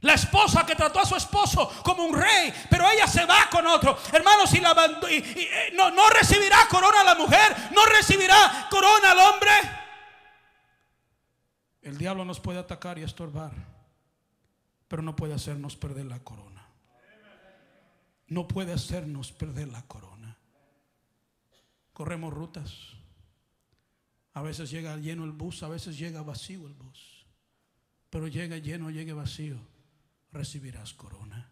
La 0.00 0.14
esposa 0.14 0.66
que 0.66 0.74
trató 0.74 1.00
a 1.00 1.06
su 1.06 1.16
esposo 1.16 1.68
como 1.84 2.04
un 2.04 2.20
rey, 2.20 2.52
pero 2.68 2.88
ella 2.90 3.06
se 3.06 3.24
va 3.24 3.48
con 3.50 3.66
otro. 3.66 3.96
Hermanos, 4.12 4.52
y, 4.52 4.60
la, 4.60 4.74
eh, 5.08 5.70
no, 5.74 5.90
no 5.90 6.10
recibirá 6.10 6.66
corona 6.68 7.04
la 7.04 7.14
mujer, 7.14 7.56
no 7.72 7.86
recibirá 7.86 8.66
corona 8.68 9.12
al 9.12 9.18
hombre. 9.18 9.50
El 11.82 11.96
diablo 11.96 12.24
nos 12.24 12.40
puede 12.40 12.58
atacar 12.58 12.98
y 12.98 13.04
estorbar, 13.04 13.52
pero 14.88 15.02
no 15.02 15.14
puede 15.14 15.34
hacernos 15.34 15.76
perder 15.76 16.06
la 16.06 16.18
corona. 16.18 16.51
No 18.32 18.48
puede 18.48 18.72
hacernos 18.72 19.30
perder 19.30 19.68
la 19.68 19.82
corona. 19.82 20.38
Corremos 21.92 22.32
rutas. 22.32 22.72
A 24.32 24.40
veces 24.40 24.70
llega 24.70 24.96
lleno 24.96 25.24
el 25.24 25.32
bus, 25.32 25.62
a 25.62 25.68
veces 25.68 25.98
llega 25.98 26.22
vacío 26.22 26.66
el 26.66 26.72
bus. 26.72 27.26
Pero 28.08 28.28
llega 28.28 28.56
lleno, 28.56 28.90
llegue 28.90 29.12
vacío 29.12 29.58
recibirás 30.32 30.94
corona. 30.94 31.50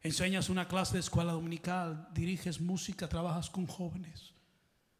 Enseñas 0.00 0.48
una 0.48 0.68
clase 0.68 0.94
de 0.94 1.00
escuela 1.00 1.32
dominical, 1.32 2.08
diriges 2.14 2.60
música, 2.60 3.08
trabajas 3.08 3.50
con 3.50 3.66
jóvenes. 3.66 4.32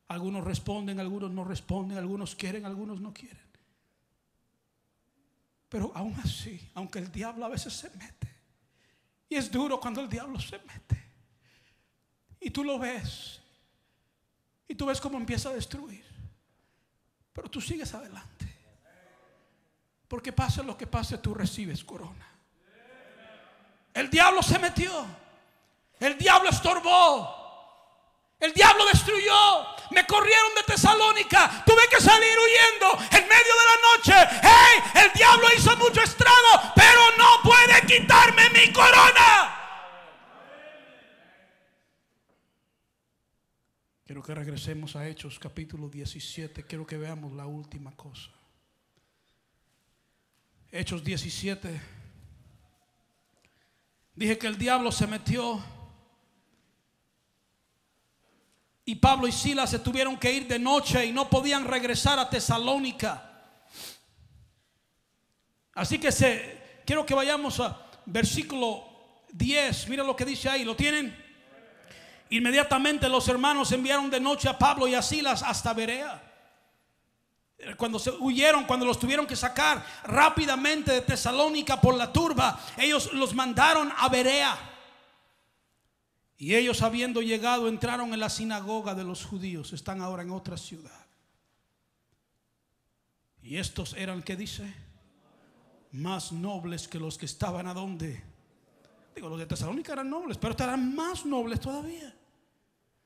Algunos 0.09 0.43
responden, 0.43 0.99
algunos 0.99 1.31
no 1.31 1.45
responden, 1.45 1.99
algunos 1.99 2.35
quieren, 2.35 2.67
algunos 2.67 3.01
no 3.01 3.15
quieren. 3.15 3.47
Pero 5.69 5.93
aún 5.95 6.15
así, 6.25 6.69
aunque 6.75 6.99
el 6.99 7.13
diablo 7.13 7.45
a 7.45 7.49
veces 7.49 7.73
se 7.73 7.91
mete, 7.91 8.26
y 9.29 9.37
es 9.37 9.51
duro 9.51 9.81
cuando 9.81 10.01
el 10.01 10.09
diablo 10.09 10.39
se 10.41 10.59
mete, 10.59 11.13
y 12.41 12.51
tú 12.51 12.65
lo 12.65 12.79
ves, 12.79 13.41
y 14.69 14.75
tú 14.75 14.87
ves 14.87 15.01
cómo 15.01 15.19
empieza 15.19 15.49
a 15.49 15.55
destruir, 15.55 16.05
pero 17.33 17.51
tú 17.51 17.61
sigues 17.61 17.93
adelante. 17.95 18.37
Porque 20.09 20.33
pase 20.33 20.63
lo 20.63 20.77
que 20.77 20.87
pase, 20.87 21.19
tú 21.19 21.35
recibes 21.35 21.83
corona. 21.83 22.27
El 23.93 24.09
diablo 24.11 24.43
se 24.43 24.59
metió. 24.59 24.93
El 25.99 26.17
diablo 26.19 26.51
estorbó. 26.51 27.36
El 28.39 28.53
diablo 28.53 28.85
destruyó. 28.87 29.67
Me 29.91 30.07
corrieron 30.07 30.55
de 30.55 30.63
Tesalónica. 30.65 31.65
Tuve 31.65 31.83
que 31.91 32.01
salir 32.01 32.37
huyendo 32.39 32.99
en 33.17 33.29
medio 33.29 33.55
de 33.55 33.67
la 33.71 33.97
noche. 33.97 34.39
¡Hey! 34.43 35.03
El 35.05 35.13
diablo 35.13 35.47
hizo 35.57 35.77
mucho 35.77 36.03
estrago, 36.03 36.73
pero 36.75 37.01
no 37.17 37.43
puede 37.43 37.81
quitarme 37.87 38.51
mi 38.51 38.73
corona. 38.73 39.53
Quiero 44.05 44.23
que 44.23 44.35
regresemos 44.35 44.95
a 44.97 45.09
Hechos 45.09 45.39
capítulo 45.39 45.89
17. 45.89 46.65
Quiero 46.65 46.87
que 46.87 46.97
veamos 46.97 47.33
la 47.33 47.47
última 47.47 47.97
cosa. 47.97 48.31
Hechos 50.71 51.03
17. 51.03 51.81
Dije 54.15 54.39
que 54.39 54.47
el 54.47 54.59
diablo 54.59 54.93
se 54.93 55.07
metió. 55.07 55.76
Y 58.87 58.95
Pablo 58.95 59.29
y 59.29 59.33
Silas 59.33 59.69
se 59.69 59.81
tuvieron 59.81 60.17
que 60.17 60.33
ir 60.33 60.49
de 60.49 60.59
noche 60.59 61.05
y 61.05 61.13
no 61.13 61.29
podían 61.29 61.67
regresar 61.67 62.19
a 62.19 62.31
Tesalónica. 62.31 63.23
Así 65.75 65.99
que 65.99 66.11
se, 66.11 66.81
quiero 66.87 67.05
que 67.05 67.15
vayamos 67.15 67.61
a 67.61 67.79
versículo 68.07 68.83
10. 69.33 69.89
Mira 69.89 70.03
lo 70.03 70.17
que 70.17 70.25
dice 70.25 70.49
ahí. 70.49 70.65
¿Lo 70.65 70.75
tienen? 70.75 71.15
Inmediatamente 72.31 73.09
los 73.11 73.29
hermanos 73.29 73.71
enviaron 73.73 74.09
de 74.09 74.21
noche 74.21 74.49
a 74.49 74.59
Pablo 74.59 74.89
y 74.89 74.95
a 74.95 75.03
Silas 75.03 75.43
hasta 75.43 75.75
Berea 75.75 76.23
cuando 77.77 77.99
se 77.99 78.11
huyeron, 78.11 78.65
cuando 78.65 78.85
los 78.85 78.99
tuvieron 78.99 79.27
que 79.27 79.35
sacar 79.35 79.85
rápidamente 80.05 80.93
de 80.93 81.01
Tesalónica 81.01 81.81
por 81.81 81.95
la 81.95 82.13
turba, 82.13 82.61
ellos 82.77 83.13
los 83.15 83.35
mandaron 83.35 83.93
a 83.97 84.09
Berea. 84.09 84.57
Y 86.39 86.55
ellos 86.55 86.83
habiendo 86.83 87.23
llegado 87.23 87.69
entraron 87.69 88.13
en 88.13 88.21
la 88.21 88.29
sinagoga 88.29 88.95
de 88.95 89.05
los 89.05 89.25
judíos, 89.25 89.73
están 89.73 90.03
ahora 90.03 90.23
en 90.23 90.31
otra 90.31 90.57
ciudad. 90.57 91.07
Y 93.43 93.57
estos 93.57 93.95
eran, 93.95 94.23
¿qué 94.23 94.37
dice? 94.37 94.75
Más 95.93 96.33
nobles 96.33 96.89
que 96.89 96.99
los 96.99 97.17
que 97.17 97.27
estaban 97.27 97.67
a 97.67 97.75
donde. 97.75 98.23
Digo, 99.15 99.31
los 99.31 99.39
de 99.39 99.47
Tesalónica 99.47 99.95
eran 99.95 100.11
nobles, 100.11 100.37
pero 100.37 100.51
estarán 100.51 100.95
más 100.95 101.25
nobles 101.25 101.61
todavía. 101.61 102.15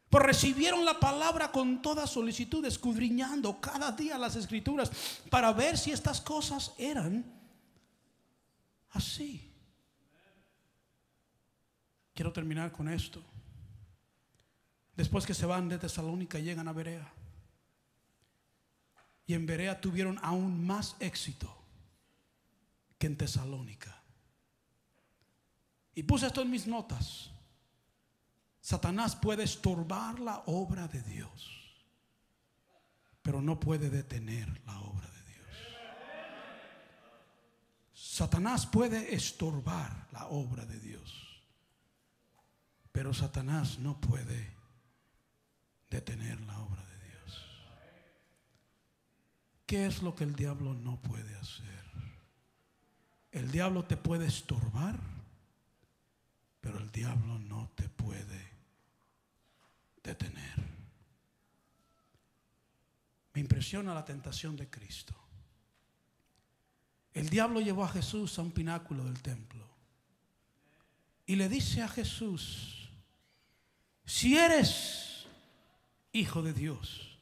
Pues 0.08 0.24
recibieron 0.24 0.84
la 0.84 0.98
palabra 0.98 1.52
con 1.52 1.80
toda 1.80 2.04
solicitud, 2.08 2.64
escudriñando 2.64 3.60
cada 3.60 3.92
día 3.92 4.18
las 4.18 4.34
escrituras 4.34 4.90
para 5.30 5.52
ver 5.52 5.78
si 5.78 5.92
estas 5.92 6.20
cosas 6.20 6.74
eran 6.78 7.24
así. 8.90 9.49
Quiero 12.14 12.32
terminar 12.32 12.72
con 12.72 12.88
esto. 12.88 13.22
Después 14.96 15.24
que 15.24 15.34
se 15.34 15.46
van 15.46 15.68
de 15.68 15.78
Tesalónica, 15.78 16.38
llegan 16.38 16.68
a 16.68 16.72
Berea. 16.72 17.12
Y 19.26 19.34
en 19.34 19.46
Berea 19.46 19.80
tuvieron 19.80 20.18
aún 20.22 20.66
más 20.66 20.96
éxito 21.00 21.56
que 22.98 23.06
en 23.06 23.16
Tesalónica. 23.16 23.96
Y 25.94 26.02
puse 26.02 26.26
esto 26.26 26.42
en 26.42 26.50
mis 26.50 26.66
notas. 26.66 27.30
Satanás 28.60 29.16
puede 29.16 29.44
estorbar 29.44 30.20
la 30.20 30.42
obra 30.46 30.86
de 30.86 31.02
Dios, 31.02 31.84
pero 33.22 33.40
no 33.40 33.58
puede 33.58 33.88
detener 33.88 34.60
la 34.66 34.80
obra 34.80 35.08
de 35.08 35.22
Dios. 35.24 35.46
Satanás 37.94 38.66
puede 38.66 39.14
estorbar 39.14 40.08
la 40.12 40.26
obra 40.26 40.66
de 40.66 40.78
Dios, 40.78 41.29
pero 42.92 43.14
Satanás 43.14 43.78
no 43.78 44.00
puede 44.00 44.54
detener 45.88 46.40
la 46.42 46.58
obra 46.60 46.84
de 46.84 47.08
Dios. 47.08 47.46
¿Qué 49.66 49.86
es 49.86 50.02
lo 50.02 50.14
que 50.14 50.24
el 50.24 50.34
diablo 50.34 50.74
no 50.74 51.00
puede 51.00 51.34
hacer? 51.36 51.80
El 53.32 53.50
diablo 53.52 53.84
te 53.84 53.96
puede 53.96 54.26
estorbar, 54.26 54.98
pero 56.60 56.78
el 56.78 56.90
diablo 56.90 57.38
no 57.38 57.70
te 57.76 57.88
puede 57.88 58.50
detener. 60.02 60.70
Me 63.34 63.40
impresiona 63.40 63.94
la 63.94 64.04
tentación 64.04 64.56
de 64.56 64.68
Cristo. 64.68 65.14
El 67.12 67.28
diablo 67.28 67.60
llevó 67.60 67.84
a 67.84 67.88
Jesús 67.88 68.38
a 68.38 68.42
un 68.42 68.52
pináculo 68.52 69.04
del 69.04 69.20
templo 69.22 69.68
y 71.26 71.36
le 71.36 71.48
dice 71.48 71.82
a 71.82 71.88
Jesús, 71.88 72.79
si 74.10 74.36
eres 74.36 75.24
hijo 76.12 76.42
de 76.42 76.52
Dios, 76.52 77.16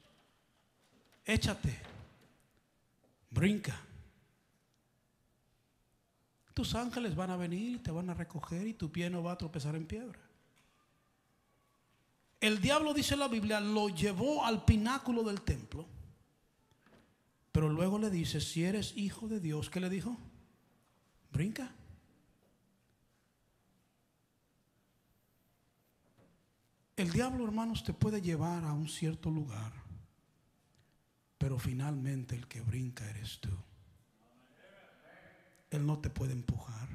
échate, 1.27 1.79
brinca. 3.31 3.79
Tus 6.55 6.75
ángeles 6.75 7.15
van 7.15 7.31
a 7.31 7.37
venir 7.37 7.77
y 7.77 7.79
te 7.79 7.91
van 7.91 8.09
a 8.09 8.15
recoger 8.15 8.67
y 8.67 8.73
tu 8.73 8.91
pie 8.91 9.11
no 9.11 9.23
va 9.23 9.33
a 9.33 9.39
tropezar 9.39 9.77
en 9.77 9.87
piedra. 9.87 10.19
El 12.41 12.59
diablo, 12.63 12.95
dice 12.95 13.17
la 13.17 13.29
Biblia, 13.29 13.61
lo 13.61 13.91
llevó 13.91 14.47
al 14.47 14.65
pináculo 14.65 15.23
del 15.25 15.43
templo. 15.43 15.87
Pero 17.53 17.69
luego 17.69 17.99
le 17.99 18.09
dice, 18.09 18.41
si 18.41 18.65
eres 18.65 18.97
hijo 18.97 19.29
de 19.29 19.41
Dios, 19.41 19.69
¿qué 19.69 19.79
le 19.79 19.91
dijo? 19.91 20.17
Brinca. 21.31 21.71
El 26.99 27.13
diablo, 27.13 27.45
hermanos, 27.45 27.85
te 27.85 27.95
puede 27.95 28.21
llevar 28.21 28.65
a 28.65 28.73
un 28.73 28.89
cierto 28.89 29.31
lugar, 29.31 29.73
pero 31.39 31.57
finalmente 31.57 32.35
el 32.35 32.49
que 32.49 32.61
brinca 32.61 33.09
eres 33.09 33.39
tú. 33.39 33.57
Él 35.71 35.87
no 35.87 36.01
te 36.01 36.11
puede 36.11 36.33
empujar. 36.33 36.89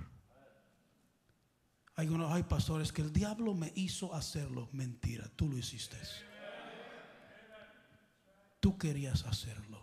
Hay, 1.96 2.10
unos, 2.10 2.34
hay 2.34 2.44
pastores 2.44 2.92
que 2.92 3.02
el 3.02 3.14
diablo 3.14 3.54
me 3.54 3.72
hizo 3.76 4.14
hacerlo. 4.14 4.68
Mentira, 4.74 5.32
tú 5.38 5.48
lo 5.48 5.58
hiciste. 5.58 5.96
Tú 8.60 8.78
querías 8.78 9.24
hacerlo. 9.24 9.82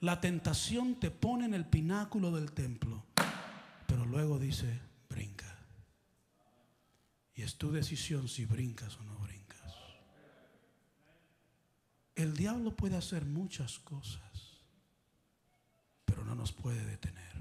La 0.00 0.20
tentación 0.20 1.00
te 1.00 1.10
pone 1.10 1.46
en 1.46 1.54
el 1.54 1.64
pináculo 1.64 2.32
del 2.32 2.52
templo, 2.52 3.06
pero 3.86 4.04
luego 4.04 4.38
dice. 4.38 4.88
Y 7.38 7.42
es 7.42 7.56
tu 7.56 7.70
decisión 7.70 8.26
si 8.26 8.46
brincas 8.46 8.96
o 8.96 9.04
no 9.04 9.16
brincas. 9.20 9.72
El 12.16 12.36
diablo 12.36 12.74
puede 12.74 12.96
hacer 12.96 13.24
muchas 13.26 13.78
cosas, 13.78 14.64
pero 16.04 16.24
no 16.24 16.34
nos 16.34 16.50
puede 16.50 16.84
detener. 16.84 17.34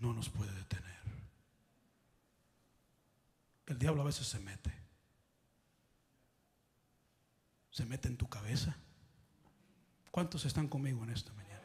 No 0.00 0.12
nos 0.12 0.28
puede 0.28 0.50
detener. 0.54 0.98
El 3.66 3.78
diablo 3.78 4.02
a 4.02 4.06
veces 4.06 4.26
se 4.26 4.40
mete. 4.40 4.72
Se 7.70 7.86
mete 7.86 8.08
en 8.08 8.16
tu 8.16 8.28
cabeza. 8.28 8.76
¿Cuántos 10.10 10.44
están 10.46 10.66
conmigo 10.66 11.04
en 11.04 11.10
esta 11.10 11.32
mañana? 11.34 11.62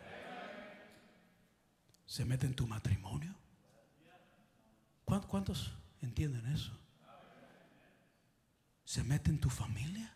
Se 2.06 2.24
mete 2.24 2.46
en 2.46 2.54
tu 2.54 2.68
matrimonio. 2.68 3.34
¿Cuántos 5.06 5.74
entienden 6.06 6.46
eso? 6.48 6.78
Se 8.84 9.04
mete 9.04 9.30
en 9.30 9.40
tu 9.40 9.50
familia. 9.50 10.16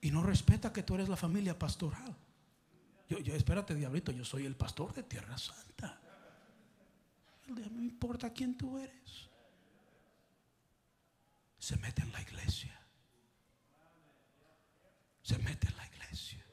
Y 0.00 0.10
no 0.10 0.22
respeta 0.22 0.72
que 0.72 0.82
tú 0.82 0.94
eres 0.94 1.08
la 1.08 1.16
familia 1.16 1.58
pastoral. 1.58 2.16
Yo, 3.08 3.18
yo 3.18 3.34
espérate, 3.34 3.74
diablito, 3.74 4.12
yo 4.12 4.24
soy 4.24 4.46
el 4.46 4.56
pastor 4.56 4.92
de 4.94 5.02
Tierra 5.02 5.38
Santa. 5.38 6.00
No 7.48 7.82
importa 7.82 8.32
quién 8.32 8.56
tú 8.56 8.78
eres 8.78 9.32
se 11.62 11.76
mete 11.76 12.02
en 12.02 12.10
la 12.10 12.20
iglesia. 12.20 12.76
Se 15.22 15.38
mete 15.38 15.68
en 15.68 15.76
la 15.76 15.86
iglesia. 15.86 16.44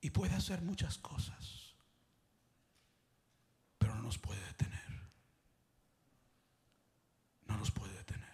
Y 0.00 0.08
puede 0.08 0.34
hacer 0.34 0.62
muchas 0.62 0.96
cosas, 0.96 1.67
nos 4.08 4.16
puede 4.16 4.42
detener. 4.46 5.02
No 7.46 7.58
nos 7.58 7.70
puede 7.70 7.92
detener. 7.92 8.24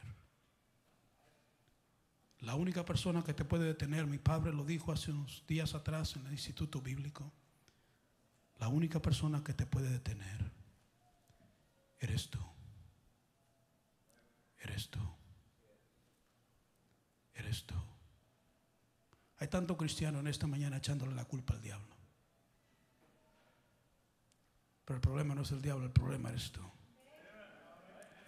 La 2.38 2.54
única 2.54 2.84
persona 2.84 3.24
que 3.24 3.34
te 3.34 3.44
puede 3.44 3.64
detener, 3.64 4.06
mi 4.06 4.18
padre 4.18 4.52
lo 4.52 4.64
dijo 4.64 4.92
hace 4.92 5.10
unos 5.10 5.42
días 5.48 5.74
atrás 5.74 6.14
en 6.14 6.26
el 6.26 6.32
Instituto 6.32 6.80
Bíblico, 6.80 7.32
la 8.60 8.68
única 8.68 9.02
persona 9.02 9.42
que 9.42 9.52
te 9.52 9.66
puede 9.66 9.90
detener 9.90 10.52
eres 11.98 12.30
tú. 12.30 12.38
Eres 14.60 14.88
tú. 14.90 15.00
Eres 17.34 17.64
tú. 17.64 17.74
Hay 19.38 19.48
tanto 19.48 19.76
cristiano 19.76 20.20
en 20.20 20.28
esta 20.28 20.46
mañana 20.46 20.76
echándole 20.76 21.16
la 21.16 21.24
culpa 21.24 21.54
al 21.54 21.62
diablo. 21.62 21.93
Pero 24.84 24.96
el 24.96 25.00
problema 25.00 25.34
no 25.34 25.42
es 25.42 25.50
el 25.52 25.62
diablo, 25.62 25.86
el 25.86 25.92
problema 25.92 26.28
eres 26.28 26.52
tú. 26.52 26.60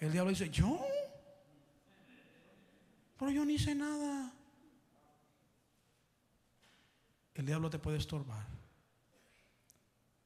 El 0.01 0.13
diablo 0.13 0.31
dice, 0.31 0.51
¿yo? 0.51 0.85
Pero 3.19 3.31
yo 3.31 3.45
ni 3.45 3.55
hice 3.55 3.75
nada. 3.75 4.33
El 7.35 7.47
diablo 7.47 7.69
te 7.69 7.79
puede 7.79 7.99
estorbar, 7.99 8.47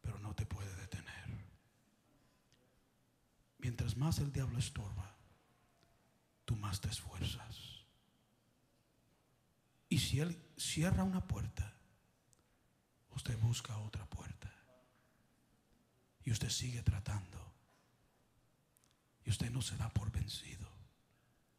pero 0.01 0.19
no 0.21 0.35
te 0.35 0.47
puede 0.47 0.71
Mientras 3.61 3.97
más 3.97 4.19
el 4.19 4.33
diablo 4.33 4.59
estorba, 4.59 5.15
tú 6.45 6.57
más 6.57 6.81
te 6.81 6.89
esfuerzas. 6.89 7.85
Y 9.89 9.99
si 9.99 10.21
él 10.21 10.41
cierra 10.57 11.05
una 11.05 11.27
puerta, 11.27 11.77
usted 13.15 13.39
busca 13.39 13.77
otra 13.79 14.07
puerta. 14.07 14.51
Y 16.25 16.33
usted 16.33 16.51
sigue 16.51 16.83
tratando. 16.83 17.39
Y 19.25 19.31
usted 19.31 19.51
no 19.51 19.63
se 19.63 19.77
da 19.77 19.89
por 19.91 20.11
vencido. 20.11 20.69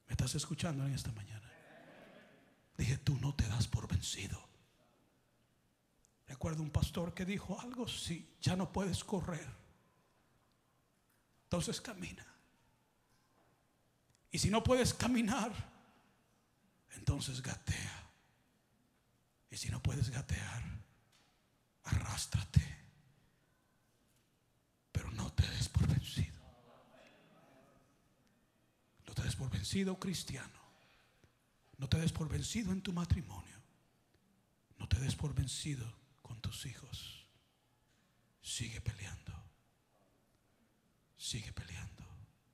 ¿Me 0.07 0.13
estás 0.13 0.35
escuchando 0.35 0.85
en 0.85 0.93
esta 0.93 1.11
mañana? 1.11 1.51
Dije, 2.77 2.97
tú 2.97 3.17
no 3.19 3.35
te 3.35 3.47
das 3.47 3.67
por 3.67 3.87
vencido. 3.87 4.49
Recuerdo 6.27 6.63
un 6.63 6.71
pastor 6.71 7.13
que 7.13 7.25
dijo 7.25 7.59
algo, 7.59 7.87
si 7.87 8.35
ya 8.41 8.55
no 8.55 8.71
puedes 8.71 9.03
correr 9.03 9.61
entonces 11.51 11.81
camina. 11.81 12.25
Y 14.31 14.39
si 14.39 14.49
no 14.49 14.63
puedes 14.63 14.93
caminar, 14.93 15.51
entonces 16.91 17.41
gatea. 17.41 18.09
Y 19.49 19.57
si 19.57 19.67
no 19.69 19.83
puedes 19.83 20.09
gatear, 20.09 20.63
arrástrate. 21.83 22.61
No 25.15 25.31
te 25.33 25.47
des 25.47 25.69
por 25.69 25.87
vencido. 25.87 26.39
No 29.07 29.13
te 29.13 29.23
des 29.23 29.35
por 29.35 29.49
vencido, 29.49 29.99
cristiano. 29.99 30.61
No 31.77 31.87
te 31.89 31.97
des 31.99 32.11
por 32.11 32.29
vencido 32.29 32.71
en 32.71 32.81
tu 32.81 32.93
matrimonio. 32.93 33.57
No 34.77 34.87
te 34.87 34.99
des 34.99 35.15
por 35.15 35.33
vencido 35.33 35.85
con 36.21 36.39
tus 36.41 36.65
hijos. 36.65 37.25
Sigue 38.41 38.81
peleando. 38.81 39.33
Sigue 41.17 41.51
peleando. 41.53 42.10